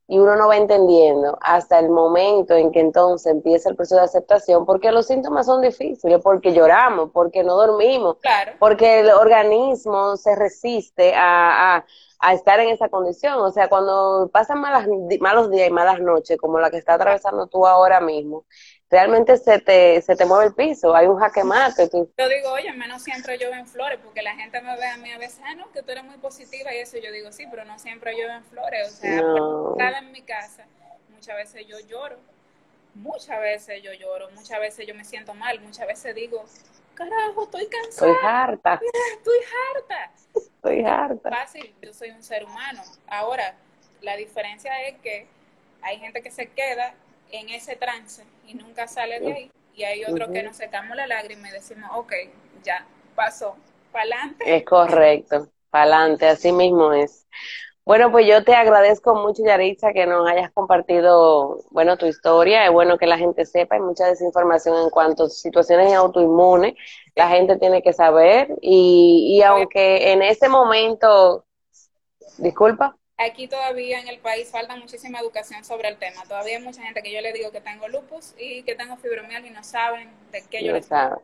Y 0.07 0.19
uno 0.19 0.35
no 0.35 0.47
va 0.47 0.57
entendiendo 0.57 1.37
hasta 1.41 1.79
el 1.79 1.89
momento 1.89 2.53
en 2.53 2.71
que 2.71 2.79
entonces 2.79 3.31
empieza 3.31 3.69
el 3.69 3.75
proceso 3.75 3.95
de 3.95 4.05
aceptación, 4.05 4.65
porque 4.65 4.91
los 4.91 5.07
síntomas 5.07 5.47
son 5.47 5.61
difíciles, 5.61 6.21
porque 6.21 6.53
lloramos, 6.53 7.09
porque 7.11 7.43
no 7.43 7.55
dormimos, 7.55 8.17
porque 8.59 8.99
el 8.99 9.09
organismo 9.09 10.15
se 10.15 10.35
resiste 10.35 11.15
a, 11.15 11.77
a, 11.77 11.85
estar 12.33 12.59
en 12.59 12.69
esa 12.69 12.89
condición. 12.89 13.39
O 13.39 13.51
sea, 13.51 13.67
cuando 13.67 14.29
pasan 14.31 14.59
malas, 14.59 14.87
malos 15.19 15.51
días 15.51 15.69
y 15.69 15.71
malas 15.71 15.99
noches, 15.99 16.37
como 16.37 16.59
la 16.59 16.69
que 16.69 16.77
está 16.77 16.95
atravesando 16.95 17.47
tú 17.47 17.65
ahora 17.65 18.01
mismo, 18.01 18.45
realmente 18.89 19.37
se 19.37 19.59
te, 19.59 20.01
se 20.01 20.15
te 20.15 20.25
mueve 20.25 20.45
el 20.45 20.53
piso, 20.53 20.95
hay 20.95 21.07
un 21.07 21.17
jaque 21.17 21.43
mate. 21.43 21.89
Yo 21.91 22.29
digo, 22.29 22.51
oye, 22.51 22.71
menos 22.73 23.03
siempre 23.03 23.37
llueve 23.37 23.59
en 23.59 23.67
flores, 23.67 23.99
porque 24.03 24.21
la 24.21 24.35
gente 24.35 24.61
me 24.61 24.75
ve 24.77 24.85
a 24.87 24.97
mí 24.97 25.11
a 25.11 25.17
veces, 25.17 25.41
ah, 25.45 25.55
no, 25.55 25.71
que 25.71 25.81
tú 25.81 25.91
eres 25.91 26.03
muy 26.03 26.17
positiva 26.17 26.73
y 26.73 26.77
eso, 26.77 26.97
yo 26.97 27.11
digo, 27.11 27.31
sí, 27.31 27.45
pero 27.49 27.65
no 27.65 27.79
siempre 27.79 28.13
llueve 28.13 28.35
en 28.35 28.43
flores, 28.45 28.93
o 28.93 28.95
sea, 28.95 29.21
no. 29.21 29.75
en 29.77 30.11
mi 30.11 30.21
casa, 30.21 30.65
muchas 31.09 31.35
veces 31.35 31.65
yo 31.67 31.79
lloro, 31.87 32.17
muchas 32.93 33.39
veces 33.39 33.81
yo 33.83 33.91
lloro, 33.93 34.29
muchas 34.31 34.59
veces 34.59 34.87
yo 34.87 34.95
me 34.95 35.03
siento 35.03 35.33
mal, 35.33 35.59
muchas 35.61 35.87
veces 35.87 36.13
digo, 36.15 36.45
carajo, 36.93 37.43
estoy 37.43 37.67
cansada. 37.67 38.11
Estoy 38.11 38.29
harta. 38.29 38.79
Estoy 39.17 39.37
harta. 39.75 40.11
Estoy 40.65 40.83
harta. 40.83 41.29
Fácil, 41.29 41.75
yo 41.79 41.93
soy 41.93 42.09
un 42.09 42.23
ser 42.23 42.43
humano. 42.43 42.81
Ahora, 43.07 43.53
la 44.01 44.15
diferencia 44.17 44.71
es 44.87 44.95
que 44.99 45.27
hay 45.83 45.99
gente 45.99 46.23
que 46.23 46.31
se 46.31 46.47
queda 46.47 46.95
en 47.31 47.49
ese 47.49 47.75
trance 47.75 48.23
y 48.47 48.55
nunca 48.55 48.87
sale 48.87 49.19
de 49.19 49.31
ahí. 49.31 49.51
Y 49.75 49.83
hay 49.83 50.03
otros 50.05 50.29
que 50.29 50.41
nos 50.41 50.57
secamos 50.57 50.97
la 50.97 51.05
lágrima 51.05 51.49
y 51.49 51.51
decimos, 51.51 51.91
ok, 51.93 52.13
ya, 52.63 52.83
pasó, 53.13 53.55
para 53.91 54.05
adelante. 54.05 54.55
Es 54.55 54.65
correcto, 54.65 55.51
para 55.69 55.83
adelante, 55.83 56.27
así 56.27 56.51
mismo 56.51 56.93
es. 56.93 57.27
Bueno, 57.85 58.11
pues 58.11 58.25
yo 58.27 58.43
te 58.43 58.55
agradezco 58.55 59.13
mucho, 59.15 59.43
Yaritza, 59.45 59.93
que 59.93 60.07
nos 60.07 60.27
hayas 60.27 60.51
compartido, 60.51 61.59
bueno, 61.69 61.97
tu 61.97 62.07
historia. 62.07 62.65
Es 62.65 62.71
bueno 62.71 62.97
que 62.97 63.05
la 63.05 63.17
gente 63.17 63.45
sepa, 63.45 63.75
hay 63.75 63.81
mucha 63.81 64.07
desinformación 64.07 64.75
en 64.83 64.89
cuanto 64.89 65.25
a 65.25 65.29
situaciones 65.29 65.93
autoinmunes. 65.93 66.73
La 67.15 67.29
gente 67.29 67.57
tiene 67.57 67.83
que 67.83 67.93
saber 67.93 68.49
y, 68.59 69.37
y 69.37 69.43
aunque 69.43 70.11
en 70.13 70.23
ese 70.23 70.49
momento, 70.49 71.45
disculpa 72.37 72.97
aquí 73.17 73.47
todavía 73.47 73.99
en 73.99 74.07
el 74.07 74.19
país 74.19 74.49
falta 74.49 74.75
muchísima 74.75 75.19
educación 75.19 75.63
sobre 75.63 75.87
el 75.89 75.97
tema. 75.97 76.23
Todavía 76.23 76.57
hay 76.57 76.63
mucha 76.63 76.81
gente 76.81 77.01
que 77.01 77.13
yo 77.13 77.21
le 77.21 77.33
digo 77.33 77.51
que 77.51 77.61
tengo 77.61 77.87
lupus 77.87 78.33
y 78.37 78.63
que 78.63 78.75
tengo 78.75 78.97
fibromialgia 78.97 79.51
y 79.51 79.53
no 79.53 79.63
saben 79.63 80.09
de 80.31 80.43
qué 80.49 80.63
yo 80.63 80.73
les 80.73 80.87
saben. 80.87 81.19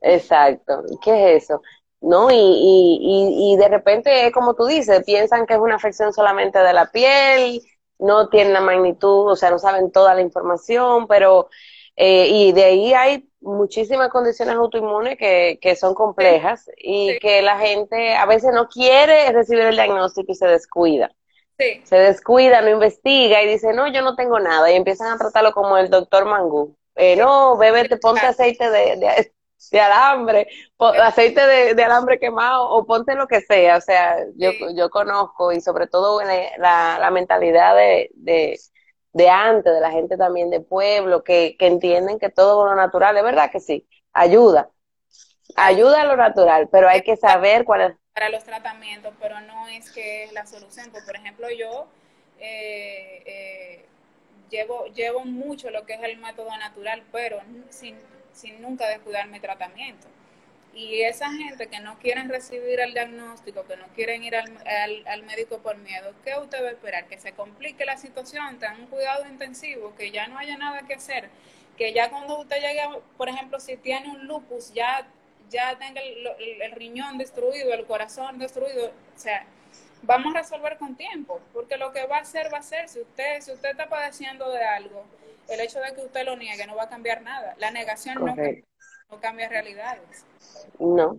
Exacto. 0.00 0.82
¿Qué 1.02 1.36
es 1.36 1.44
eso? 1.44 1.62
¿No? 2.06 2.30
Y, 2.30 2.34
y, 2.36 3.54
y, 3.54 3.56
de 3.56 3.68
repente, 3.68 4.30
como 4.32 4.54
tú 4.54 4.66
dices, 4.66 5.02
piensan 5.06 5.46
que 5.46 5.54
es 5.54 5.60
una 5.60 5.76
afección 5.76 6.12
solamente 6.12 6.58
de 6.58 6.72
la 6.74 6.90
piel, 6.90 7.62
no 7.98 8.28
tienen 8.28 8.52
la 8.52 8.60
magnitud, 8.60 9.30
o 9.30 9.36
sea, 9.36 9.50
no 9.50 9.58
saben 9.58 9.90
toda 9.90 10.14
la 10.14 10.20
información, 10.20 11.06
pero, 11.08 11.48
eh, 11.96 12.28
y 12.30 12.52
de 12.52 12.64
ahí 12.64 12.92
hay 12.92 13.30
muchísimas 13.40 14.10
condiciones 14.10 14.54
autoinmunes 14.54 15.16
que, 15.16 15.58
que 15.62 15.76
son 15.76 15.94
complejas 15.94 16.68
y 16.76 17.18
que 17.20 17.40
la 17.40 17.58
gente 17.58 18.14
a 18.14 18.26
veces 18.26 18.52
no 18.52 18.68
quiere 18.68 19.32
recibir 19.32 19.64
el 19.64 19.76
diagnóstico 19.76 20.30
y 20.32 20.34
se 20.34 20.46
descuida. 20.46 21.10
Se 21.56 21.96
descuida, 21.96 22.60
no 22.62 22.70
investiga 22.70 23.42
y 23.42 23.48
dice, 23.48 23.72
no, 23.72 23.86
yo 23.86 24.02
no 24.02 24.16
tengo 24.16 24.40
nada. 24.40 24.70
Y 24.72 24.74
empiezan 24.74 25.12
a 25.12 25.18
tratarlo 25.18 25.52
como 25.52 25.78
el 25.78 25.88
doctor 25.88 26.24
Mangú. 26.24 26.76
Eh, 26.96 27.16
no, 27.16 27.56
bebe, 27.56 27.88
te 27.88 27.96
ponte 27.96 28.26
aceite 28.26 28.70
de, 28.70 28.96
de, 28.96 29.32
alambre, 29.72 30.48
aceite 30.78 31.74
de, 31.74 31.82
alambre 31.82 32.18
quemado 32.18 32.68
o 32.70 32.84
ponte 32.86 33.14
lo 33.14 33.26
que 33.26 33.40
sea. 33.40 33.76
O 33.76 33.80
sea, 33.80 34.16
yo, 34.36 34.50
yo 34.76 34.90
conozco 34.90 35.52
y 35.52 35.60
sobre 35.60 35.86
todo 35.86 36.20
la, 36.22 36.98
la 36.98 37.10
mentalidad 37.10 37.76
de, 37.76 38.10
de, 38.14 38.58
de, 39.12 39.28
antes, 39.30 39.72
de 39.72 39.80
la 39.80 39.90
gente 39.90 40.16
también 40.16 40.50
de 40.50 40.60
pueblo, 40.60 41.24
que, 41.24 41.56
que 41.58 41.66
entienden 41.66 42.18
que 42.18 42.30
todo 42.30 42.66
lo 42.66 42.74
natural, 42.74 43.16
es 43.16 43.22
verdad 43.22 43.50
que 43.50 43.60
sí, 43.60 43.88
ayuda. 44.12 44.70
Ayuda 45.56 46.02
a 46.02 46.06
lo 46.06 46.16
natural, 46.16 46.68
pero 46.70 46.88
hay 46.88 47.02
que 47.02 47.16
saber 47.16 47.64
cuál 47.64 47.80
es 47.82 47.94
para 48.14 48.28
los 48.28 48.44
tratamientos, 48.44 49.12
pero 49.20 49.40
no 49.40 49.66
es 49.66 49.90
que 49.90 50.24
es 50.24 50.32
la 50.32 50.46
solución. 50.46 50.88
Pues, 50.92 51.04
por 51.04 51.16
ejemplo, 51.16 51.48
yo 51.50 51.88
eh, 52.38 53.22
eh, 53.26 53.84
llevo, 54.48 54.86
llevo 54.94 55.24
mucho 55.24 55.68
lo 55.70 55.84
que 55.84 55.94
es 55.94 56.02
el 56.02 56.18
método 56.18 56.56
natural, 56.56 57.02
pero 57.10 57.40
sin, 57.70 57.96
sin 58.34 58.60
nunca 58.60 58.88
descuidar 58.88 59.28
mi 59.28 59.40
tratamiento. 59.40 60.06
Y 60.74 61.02
esa 61.02 61.30
gente 61.30 61.68
que 61.68 61.78
no 61.78 61.98
quieren 62.00 62.28
recibir 62.28 62.80
el 62.80 62.92
diagnóstico, 62.94 63.64
que 63.64 63.76
no 63.76 63.86
quieren 63.94 64.24
ir 64.24 64.34
al, 64.34 64.50
al, 65.06 65.22
médico 65.22 65.58
por 65.58 65.76
miedo, 65.76 66.12
¿qué 66.24 66.36
usted 66.36 66.64
va 66.64 66.68
a 66.68 66.72
esperar? 66.72 67.06
Que 67.06 67.16
se 67.16 67.32
complique 67.32 67.84
la 67.84 67.96
situación, 67.96 68.58
tengan 68.58 68.80
un 68.80 68.86
cuidado 68.88 69.24
intensivo, 69.26 69.94
que 69.94 70.10
ya 70.10 70.26
no 70.26 70.36
haya 70.36 70.58
nada 70.58 70.82
que 70.82 70.94
hacer, 70.94 71.30
que 71.76 71.92
ya 71.92 72.10
cuando 72.10 72.40
usted 72.40 72.56
llegue, 72.56 72.82
por 73.16 73.28
ejemplo, 73.28 73.60
si 73.60 73.76
tiene 73.76 74.10
un 74.10 74.26
lupus, 74.26 74.72
ya, 74.74 75.06
ya 75.48 75.78
tenga 75.78 76.00
el, 76.00 76.26
el 76.60 76.72
riñón 76.72 77.18
destruido, 77.18 77.72
el 77.72 77.86
corazón 77.86 78.40
destruido, 78.40 78.88
o 78.88 79.18
sea, 79.18 79.46
vamos 80.02 80.34
a 80.34 80.40
resolver 80.40 80.76
con 80.78 80.96
tiempo, 80.96 81.40
porque 81.52 81.76
lo 81.76 81.92
que 81.92 82.04
va 82.06 82.16
a 82.16 82.20
hacer 82.22 82.52
va 82.52 82.58
a 82.58 82.62
ser, 82.62 82.88
si 82.88 83.00
usted, 83.00 83.40
si 83.40 83.52
usted 83.52 83.70
está 83.70 83.88
padeciendo 83.88 84.50
de 84.50 84.64
algo, 84.64 85.04
el 85.48 85.60
hecho 85.60 85.80
de 85.80 85.94
que 85.94 86.02
usted 86.02 86.24
lo 86.24 86.36
niegue 86.36 86.66
no 86.66 86.76
va 86.76 86.84
a 86.84 86.88
cambiar 86.88 87.22
nada. 87.22 87.54
La 87.58 87.70
negación 87.70 88.24
no, 88.24 88.34
no 88.34 89.20
cambia 89.20 89.48
realidades. 89.48 90.24
No. 90.78 91.18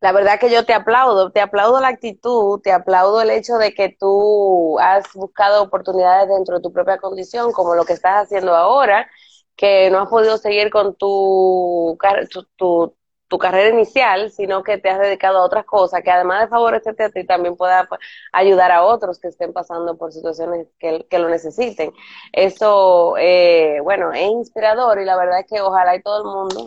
La 0.00 0.12
verdad 0.12 0.38
que 0.38 0.50
yo 0.50 0.64
te 0.64 0.74
aplaudo, 0.74 1.30
te 1.30 1.40
aplaudo 1.40 1.80
la 1.80 1.88
actitud, 1.88 2.60
te 2.60 2.72
aplaudo 2.72 3.22
el 3.22 3.30
hecho 3.30 3.56
de 3.56 3.72
que 3.72 3.88
tú 3.98 4.78
has 4.80 5.12
buscado 5.14 5.62
oportunidades 5.62 6.28
dentro 6.28 6.56
de 6.56 6.62
tu 6.62 6.72
propia 6.72 6.98
condición, 6.98 7.52
como 7.52 7.74
lo 7.74 7.84
que 7.84 7.94
estás 7.94 8.24
haciendo 8.24 8.54
ahora, 8.54 9.08
que 9.56 9.90
no 9.90 10.00
has 10.00 10.08
podido 10.08 10.36
seguir 10.38 10.70
con 10.70 10.94
tu, 10.96 11.98
tu, 12.30 12.44
tu, 12.56 12.96
tu 13.32 13.38
carrera 13.38 13.70
inicial, 13.70 14.30
sino 14.30 14.62
que 14.62 14.76
te 14.76 14.90
has 14.90 14.98
dedicado 14.98 15.38
a 15.38 15.44
otras 15.46 15.64
cosas 15.64 16.02
que 16.02 16.10
además 16.10 16.42
de 16.42 16.48
favorecerte 16.48 17.04
a 17.04 17.08
ti, 17.08 17.24
también 17.24 17.56
pueda 17.56 17.86
pues, 17.86 17.98
ayudar 18.30 18.70
a 18.70 18.84
otros 18.84 19.18
que 19.18 19.28
estén 19.28 19.54
pasando 19.54 19.96
por 19.96 20.12
situaciones 20.12 20.66
que, 20.78 21.18
lo 21.18 21.30
necesiten. 21.30 21.94
Eso, 22.30 23.14
eh, 23.16 23.78
bueno, 23.82 24.12
es 24.12 24.28
inspirador 24.28 25.00
y 25.00 25.06
la 25.06 25.16
verdad 25.16 25.40
es 25.40 25.46
que 25.46 25.62
ojalá 25.62 25.96
y 25.96 26.02
todo 26.02 26.18
el 26.18 26.24
mundo 26.24 26.64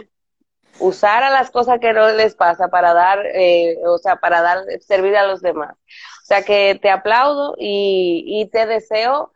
usara 0.80 1.30
las 1.30 1.52
cosas 1.52 1.78
que 1.80 1.94
no 1.94 2.10
les 2.10 2.34
pasa 2.34 2.68
para 2.70 2.96
dar, 2.96 3.24
eh, 3.28 3.78
o 3.86 4.00
sea, 4.00 4.16
para 4.16 4.42
dar, 4.42 4.64
servir 4.82 5.16
a 5.18 5.28
los 5.28 5.42
demás. 5.44 5.76
O 5.76 6.26
sea 6.26 6.42
que 6.42 6.80
te 6.82 6.90
aplaudo 6.90 7.54
y, 7.60 8.24
y 8.26 8.50
te 8.50 8.66
deseo 8.66 9.35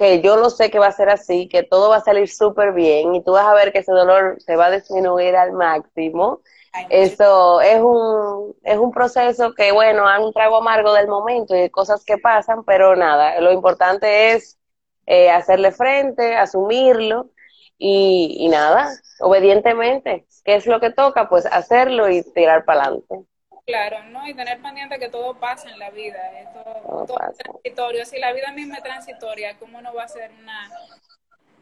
que 0.00 0.22
yo 0.22 0.36
lo 0.36 0.50
sé 0.50 0.70
que 0.70 0.78
va 0.80 0.88
a 0.88 0.92
ser 0.92 1.10
así, 1.10 1.48
que 1.48 1.62
todo 1.62 1.90
va 1.90 1.98
a 1.98 2.00
salir 2.00 2.28
súper 2.30 2.72
bien 2.72 3.14
y 3.14 3.22
tú 3.22 3.32
vas 3.32 3.46
a 3.46 3.54
ver 3.54 3.72
que 3.72 3.80
ese 3.80 3.92
dolor 3.92 4.36
se 4.40 4.56
va 4.56 4.66
a 4.66 4.70
disminuir 4.72 5.36
al 5.36 5.52
máximo. 5.52 6.40
Eso 6.88 7.60
es 7.60 7.80
un, 7.82 8.56
es 8.64 8.78
un 8.78 8.92
proceso 8.92 9.54
que, 9.54 9.72
bueno, 9.72 10.08
hay 10.08 10.22
un 10.24 10.32
trago 10.32 10.56
amargo 10.58 10.94
del 10.94 11.08
momento 11.08 11.54
y 11.56 11.68
cosas 11.70 12.04
que 12.04 12.18
pasan, 12.18 12.64
pero 12.64 12.96
nada, 12.96 13.40
lo 13.40 13.52
importante 13.52 14.32
es 14.32 14.58
eh, 15.06 15.30
hacerle 15.30 15.72
frente, 15.72 16.36
asumirlo 16.36 17.30
y, 17.78 18.36
y 18.40 18.48
nada, 18.48 18.88
obedientemente, 19.20 20.26
¿qué 20.44 20.54
es 20.56 20.66
lo 20.66 20.80
que 20.80 20.90
toca? 20.92 21.28
Pues 21.28 21.46
hacerlo 21.46 22.08
y 22.10 22.22
tirar 22.32 22.64
para 22.64 22.84
adelante. 22.84 23.26
Claro, 23.70 24.02
¿no? 24.10 24.26
Y 24.26 24.34
tener 24.34 24.60
pendiente 24.60 24.98
que 24.98 25.08
todo 25.08 25.38
pasa 25.38 25.70
en 25.70 25.78
la 25.78 25.90
vida, 25.90 26.18
todo, 26.52 27.06
todo 27.06 27.18
es 27.30 27.38
transitorio. 27.38 28.04
Si 28.04 28.18
la 28.18 28.32
vida 28.32 28.50
misma 28.52 28.76
es 28.76 28.82
transitoria, 28.82 29.56
¿cómo 29.58 29.80
no 29.80 29.94
va 29.94 30.04
a 30.04 30.08
ser 30.08 30.32
una, 30.40 30.68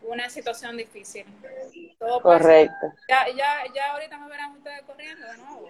una 0.03 0.29
situación 0.29 0.77
difícil. 0.77 1.25
Correcto. 2.23 2.93
Ya, 3.09 3.27
ya, 3.29 3.73
ya 3.75 3.93
ahorita 3.93 4.19
me 4.19 4.29
verán 4.29 4.53
ustedes 4.53 4.83
corriendo 4.83 5.27
de 5.27 5.37
nuevo. 5.39 5.69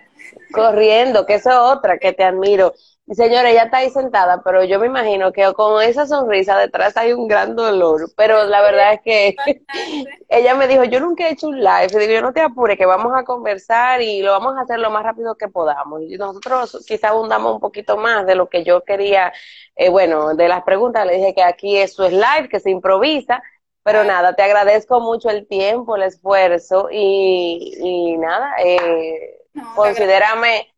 Corriendo, 0.53 1.27
que 1.27 1.35
eso 1.35 1.51
es 1.51 1.57
otra 1.57 1.99
que 1.99 2.13
te 2.13 2.25
admiro. 2.25 2.75
Y 3.11 3.15
señora, 3.15 3.49
ella 3.49 3.63
está 3.65 3.79
ahí 3.79 3.89
sentada, 3.89 4.43
pero 4.45 4.65
yo 4.65 4.79
me 4.79 4.87
imagino 4.87 5.33
que 5.33 5.51
con 5.55 5.83
esa 5.83 6.07
sonrisa 6.07 6.59
detrás 6.59 6.95
hay 6.99 7.15
un 7.15 7.27
gran 7.27 7.57
dolor. 7.57 8.11
Pero 8.17 8.45
la 8.45 8.61
verdad 8.61 8.93
es 8.95 9.01
que 9.01 9.37
ella 10.29 10.55
me 10.55 10.69
dijo, 10.69 10.85
yo 10.85 11.01
nunca 11.01 11.27
he 11.27 11.33
hecho 11.33 11.49
un 11.49 11.59
live. 11.59 11.89
Y 11.91 11.99
digo, 11.99 12.13
yo 12.13 12.21
no 12.21 12.35
te 12.35 12.43
apure, 12.43 12.77
que 12.77 12.85
vamos 12.85 13.13
a 13.17 13.25
conversar 13.25 14.03
y 14.03 14.21
lo 14.21 14.33
vamos 14.33 14.57
a 14.59 14.61
hacer 14.61 14.79
lo 14.79 14.91
más 14.91 15.05
rápido 15.05 15.37
que 15.37 15.49
podamos. 15.49 16.03
Y 16.03 16.19
nosotros 16.19 16.85
quizá 16.87 17.09
abundamos 17.09 17.55
un 17.55 17.61
poquito 17.61 17.97
más 17.97 18.27
de 18.27 18.35
lo 18.35 18.51
que 18.51 18.63
yo 18.63 18.85
quería. 18.85 19.33
Eh, 19.75 19.89
bueno, 19.89 20.35
de 20.35 20.49
las 20.49 20.63
preguntas 20.65 21.07
le 21.07 21.15
dije 21.15 21.35
que 21.35 21.43
aquí 21.43 21.79
eso 21.79 22.05
es 22.05 22.13
live, 22.13 22.51
que 22.51 22.61
se 22.61 22.69
improvisa 22.71 23.43
pero 23.89 24.05
nada, 24.05 24.35
te 24.35 24.43
agradezco 24.43 25.01
mucho 25.01 25.31
el 25.31 25.47
tiempo, 25.47 25.97
el 25.97 26.03
esfuerzo 26.03 26.91
y, 26.93 27.75
y 27.79 28.19
nada, 28.19 28.55
eh, 28.63 29.39
considérame... 29.75 30.69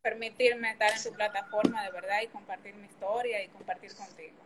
permitirme 0.00 0.70
estar 0.70 0.90
en 0.96 1.02
tu 1.02 1.12
plataforma 1.12 1.82
de 1.84 1.90
verdad 1.90 2.22
y 2.22 2.28
compartir 2.28 2.74
mi 2.76 2.86
historia 2.86 3.42
y 3.42 3.48
compartir 3.48 3.94
contigo. 3.94 4.45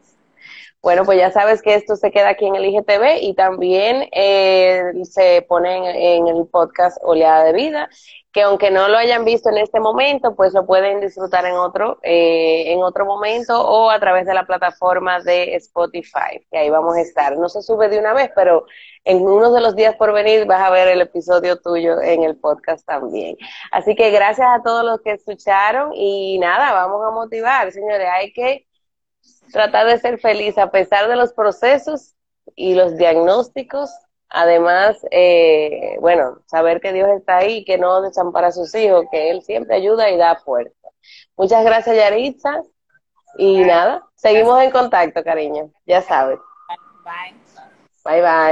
Bueno, 0.82 1.04
pues 1.04 1.18
ya 1.18 1.30
sabes 1.30 1.60
que 1.60 1.74
esto 1.74 1.94
se 1.96 2.10
queda 2.10 2.30
aquí 2.30 2.46
en 2.46 2.56
el 2.56 2.64
IGTV 2.64 3.18
y 3.20 3.34
también 3.34 4.08
eh, 4.12 4.82
se 5.04 5.42
pone 5.46 6.16
en, 6.16 6.26
el 6.26 6.46
podcast 6.48 6.96
Oleada 7.02 7.44
de 7.44 7.52
Vida, 7.52 7.90
que 8.32 8.40
aunque 8.42 8.70
no 8.70 8.88
lo 8.88 8.96
hayan 8.96 9.26
visto 9.26 9.50
en 9.50 9.58
este 9.58 9.78
momento, 9.78 10.34
pues 10.34 10.54
lo 10.54 10.64
pueden 10.64 11.00
disfrutar 11.02 11.44
en 11.44 11.52
otro, 11.52 11.98
eh, 12.02 12.72
en 12.72 12.82
otro 12.82 13.04
momento 13.04 13.60
o 13.60 13.90
a 13.90 14.00
través 14.00 14.24
de 14.24 14.32
la 14.32 14.46
plataforma 14.46 15.20
de 15.20 15.54
Spotify, 15.56 16.46
que 16.50 16.58
ahí 16.58 16.70
vamos 16.70 16.96
a 16.96 17.02
estar. 17.02 17.36
No 17.36 17.50
se 17.50 17.60
sube 17.60 17.90
de 17.90 17.98
una 17.98 18.14
vez, 18.14 18.30
pero 18.34 18.64
en 19.04 19.20
uno 19.20 19.52
de 19.52 19.60
los 19.60 19.76
días 19.76 19.96
por 19.96 20.14
venir 20.14 20.46
vas 20.46 20.62
a 20.62 20.70
ver 20.70 20.88
el 20.88 21.02
episodio 21.02 21.60
tuyo 21.60 22.00
en 22.00 22.22
el 22.22 22.38
podcast 22.38 22.86
también. 22.86 23.36
Así 23.70 23.94
que 23.94 24.10
gracias 24.10 24.48
a 24.48 24.62
todos 24.62 24.82
los 24.82 25.02
que 25.02 25.12
escucharon 25.12 25.92
y 25.94 26.38
nada, 26.38 26.72
vamos 26.72 27.06
a 27.06 27.10
motivar, 27.10 27.70
señores, 27.70 28.08
hay 28.10 28.32
que 28.32 28.69
tratar 29.52 29.86
de 29.86 29.98
ser 29.98 30.18
feliz 30.18 30.58
a 30.58 30.70
pesar 30.70 31.08
de 31.08 31.16
los 31.16 31.32
procesos 31.32 32.14
y 32.56 32.74
los 32.74 32.96
diagnósticos. 32.96 33.90
Además, 34.28 34.96
eh, 35.10 35.96
bueno, 36.00 36.38
saber 36.46 36.80
que 36.80 36.92
Dios 36.92 37.08
está 37.16 37.38
ahí 37.38 37.58
y 37.58 37.64
que 37.64 37.78
no 37.78 38.00
desampara 38.00 38.48
a 38.48 38.52
sus 38.52 38.74
hijos, 38.74 39.06
que 39.10 39.30
Él 39.30 39.42
siempre 39.42 39.76
ayuda 39.76 40.08
y 40.10 40.16
da 40.16 40.36
fuerza. 40.36 40.88
Muchas 41.36 41.64
gracias, 41.64 41.96
Yaritza. 41.96 42.62
Y 43.36 43.60
nada, 43.64 44.06
seguimos 44.16 44.60
en 44.62 44.70
contacto, 44.70 45.22
cariño. 45.22 45.70
Ya 45.86 46.02
sabes. 46.02 46.38
Bye. 47.04 47.34
Bye, 48.04 48.22
bye. 48.22 48.40